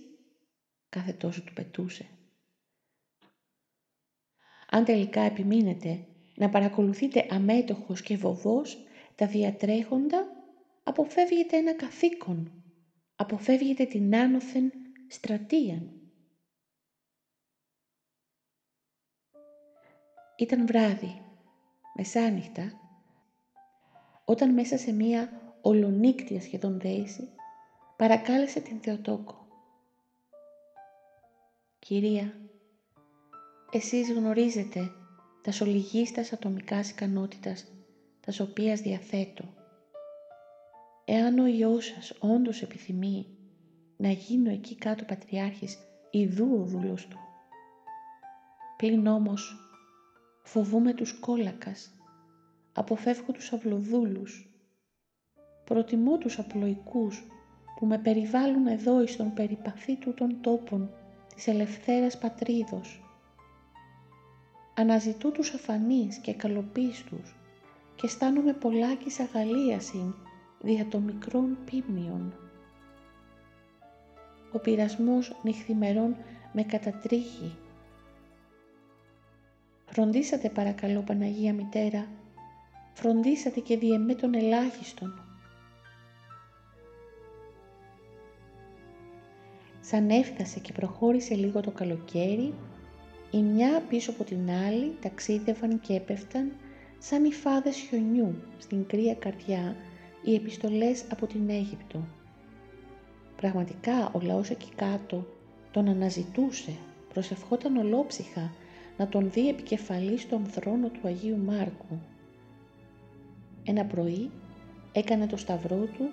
[0.88, 2.06] κάθε τόσο του πετούσε.
[4.70, 6.04] Αν τελικά επιμείνετε
[6.34, 8.82] να παρακολουθείτε αμέτωχος και βοβός
[9.18, 10.26] τα διατρέχοντα,
[10.82, 12.62] αποφεύγετε ένα καθήκον,
[13.16, 14.72] αποφεύγετε την άνωθεν
[15.08, 15.90] στρατείαν.
[20.36, 21.22] Ήταν βράδυ,
[21.94, 22.72] μεσάνυχτα,
[24.24, 27.28] όταν μέσα σε μία ολονύκτια σχεδόν δέηση
[27.96, 29.46] παρακάλεσε την Θεοτόκο.
[31.78, 32.34] «Κυρία,
[33.70, 34.90] εσείς γνωρίζετε
[35.42, 37.77] τα σολιγίστας ατομικά ικανότητας
[38.28, 39.44] τας οποίας διαθέτω.
[41.04, 43.26] Εάν ο Υιός σας όντως επιθυμεί
[43.96, 45.78] να γίνω εκεί κάτω πατριάρχης
[46.10, 47.18] ιδού ο δούλος του.
[48.76, 49.56] Πλην όμως
[50.42, 51.90] φοβούμαι τους κόλακας,
[52.72, 54.50] αποφεύγω τους αυλοδούλους.
[55.64, 57.26] Προτιμώ τους απλοϊκούς
[57.76, 60.90] που με περιβάλλουν εδώ εις τον περιπαθή του των τόπων
[61.34, 63.02] της ελευθέρας πατρίδος.
[64.74, 67.37] Αναζητώ τους αφανείς και καλοπίστους
[68.00, 70.14] και αισθάνομαι πολλάκις αγαλίασιν
[70.60, 72.34] δια των μικρών πίμνιων.
[74.52, 76.16] Ο πειρασμός νυχθημερών
[76.52, 77.56] με κατατρίχει.
[79.86, 82.06] Φροντίσατε παρακαλώ Παναγία Μητέρα,
[82.92, 85.22] φροντίσατε και διεμέ των ελάχιστον.
[89.80, 92.54] Σαν έφτασε και προχώρησε λίγο το καλοκαίρι,
[93.30, 96.52] η μια πίσω από την άλλη ταξίδευαν και έπεφταν
[96.98, 99.76] σαν οι φάδες χιονιού στην κρύα καρδιά
[100.24, 102.04] οι επιστολές από την Αίγυπτο.
[103.36, 105.26] Πραγματικά ο λαός εκεί κάτω
[105.70, 106.72] τον αναζητούσε,
[107.12, 108.52] προσευχόταν ολόψυχα
[108.96, 111.98] να τον δει επικεφαλής στον θρόνο του Αγίου Μάρκου.
[113.64, 114.30] Ένα πρωί
[114.92, 116.10] έκανε το σταυρό του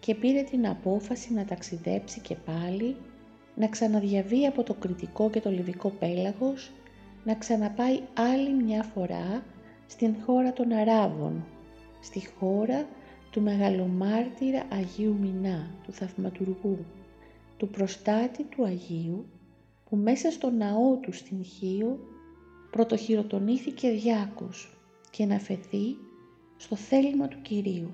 [0.00, 2.96] και πήρε την απόφαση να ταξιδέψει και πάλι,
[3.56, 6.70] να ξαναδιαβεί από το Κρητικό και το Λιβικό πέλαγος,
[7.24, 9.42] να ξαναπάει άλλη μια φορά
[9.92, 11.44] στην χώρα των Αράβων,
[12.00, 12.86] στη χώρα
[13.30, 16.78] του μεγαλομάρτυρα Αγίου Μινά, του Θαυματουργού,
[17.56, 19.26] του προστάτη του Αγίου,
[19.88, 21.98] που μέσα στο ναό του στην Χίο
[22.70, 24.76] πρωτοχειροτονήθηκε διάκος
[25.10, 25.96] και να φεθεί
[26.56, 27.90] στο θέλημα του Κυρίου.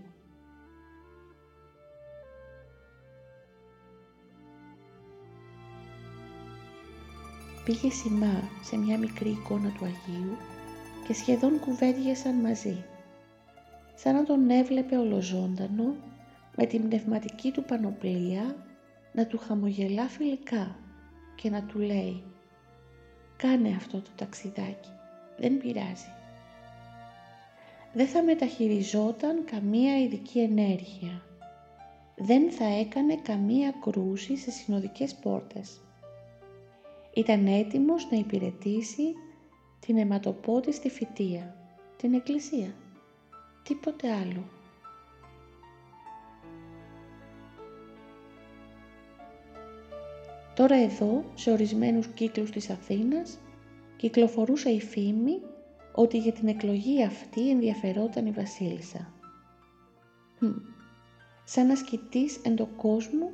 [7.64, 10.36] Πήγε σημά σε μια μικρή εικόνα του Αγίου
[11.08, 12.84] και σχεδόν κουβέντιασαν μαζί,
[13.94, 15.96] σαν να τον έβλεπε ολοζώντανο
[16.56, 18.56] με την πνευματική του πανοπλία
[19.12, 20.76] να του χαμογελά φιλικά
[21.34, 22.22] και να του λέει
[23.36, 24.90] «Κάνε αυτό το ταξιδάκι,
[25.38, 26.12] δεν πειράζει».
[27.92, 31.22] Δεν θα μεταχειριζόταν καμία ειδική ενέργεια.
[32.16, 35.80] Δεν θα έκανε καμία κρούση σε συνοδικές πόρτες.
[37.14, 39.14] Ήταν έτοιμος να υπηρετήσει
[39.78, 41.56] την αιματοπότιστη φυτεία,
[41.96, 42.74] την εκκλησία,
[43.62, 44.44] τίποτε άλλο.
[50.54, 53.38] Τώρα εδώ, σε ορισμένους κύκλους της Αθήνας,
[53.96, 55.40] κυκλοφορούσε η φήμη
[55.94, 59.12] ότι για την εκλογή αυτή ενδιαφερόταν η βασίλισσα.
[60.40, 60.54] Hm.
[61.44, 63.30] Σαν ασκητής εν το κόσμο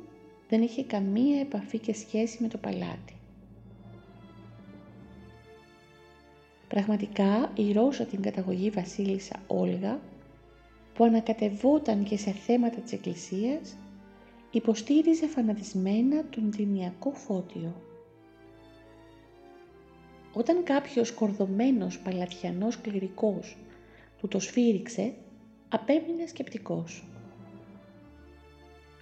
[0.49, 3.14] δεν είχε καμία επαφή και σχέση με το παλάτι.
[6.75, 9.99] Πραγματικά η Ρώσα την καταγωγή βασίλισσα Όλγα,
[10.93, 13.77] που ανακατευόταν και σε θέματα της Εκκλησίας,
[14.51, 17.81] υποστήριζε φανατισμένα τον τιμιακό φώτιο.
[20.33, 23.57] Όταν κάποιος κορδωμένος παλατιανός κληρικός
[24.17, 25.13] του το σφύριξε,
[25.69, 27.07] απέμεινε σκεπτικός.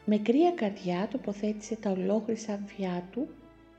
[0.06, 3.28] Με κρύα καρδιά τοποθέτησε τα ολόχρυσα βιά του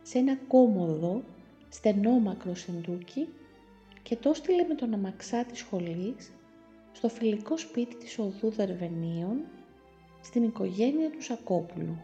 [0.02, 1.22] σε ένα κόμοδο
[1.68, 3.28] στενόμακρο σεντούκι
[4.04, 6.32] και το στείλε με τον αμαξά της σχολής
[6.92, 9.40] στο φιλικό σπίτι της οδού Δερβενίων
[10.22, 11.96] στην οικογένεια του Σακόπουλου.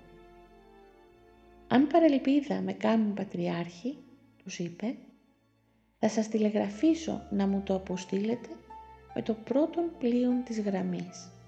[1.68, 3.98] «Αν παρελπίδα με κάνουν πατριάρχη»,
[4.44, 4.96] τους είπε,
[5.98, 8.48] «θα σας τηλεγραφήσω να μου το αποστείλετε
[9.14, 11.39] με το πρώτον πλοίο της γραμμής».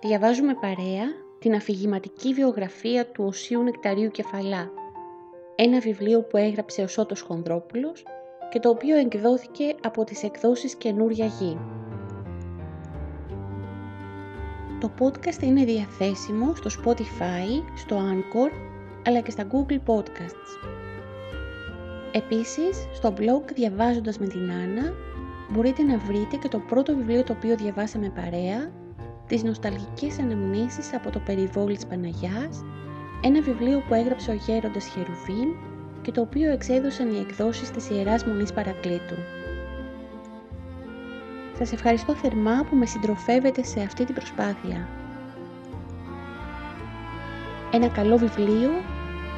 [0.00, 1.04] Διαβάζουμε παρέα
[1.38, 4.70] την αφηγηματική βιογραφία του Οσίου Νεκταρίου Κεφαλά,
[5.54, 8.02] ένα βιβλίο που έγραψε ο Σώτος Χονδρόπουλος
[8.50, 11.58] και το οποίο εκδόθηκε από τις εκδόσεις Καινούρια Γη.
[14.80, 18.50] Το podcast είναι διαθέσιμο στο Spotify, στο Anchor,
[19.06, 20.68] αλλά και στα Google Podcasts.
[22.12, 24.92] Επίσης, στο blog Διαβάζοντας με την Άννα
[25.50, 28.70] μπορείτε να βρείτε και το πρώτο βιβλίο το οποίο διαβάσαμε παρέα
[29.28, 32.64] τις νοσταλγικές αναμνήσεις από το περιβόλι της Παναγιάς,
[33.22, 35.48] ένα βιβλίο που έγραψε ο γέροντας Χερουβίν
[36.02, 39.14] και το οποίο εξέδωσαν οι εκδόσεις της Ιεράς Μονής Παρακλήτου.
[41.58, 44.88] Σας ευχαριστώ θερμά που με συντροφεύετε σε αυτή την προσπάθεια.
[47.72, 48.70] Ένα καλό βιβλίο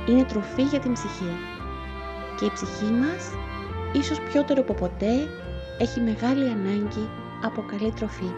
[0.08, 1.36] είναι τροφή για την ψυχή
[2.38, 3.30] και η ψυχή μας,
[3.92, 5.28] ίσως πιότερο από ποτέ,
[5.78, 7.08] έχει μεγάλη ανάγκη
[7.44, 8.30] από καλή τροφή.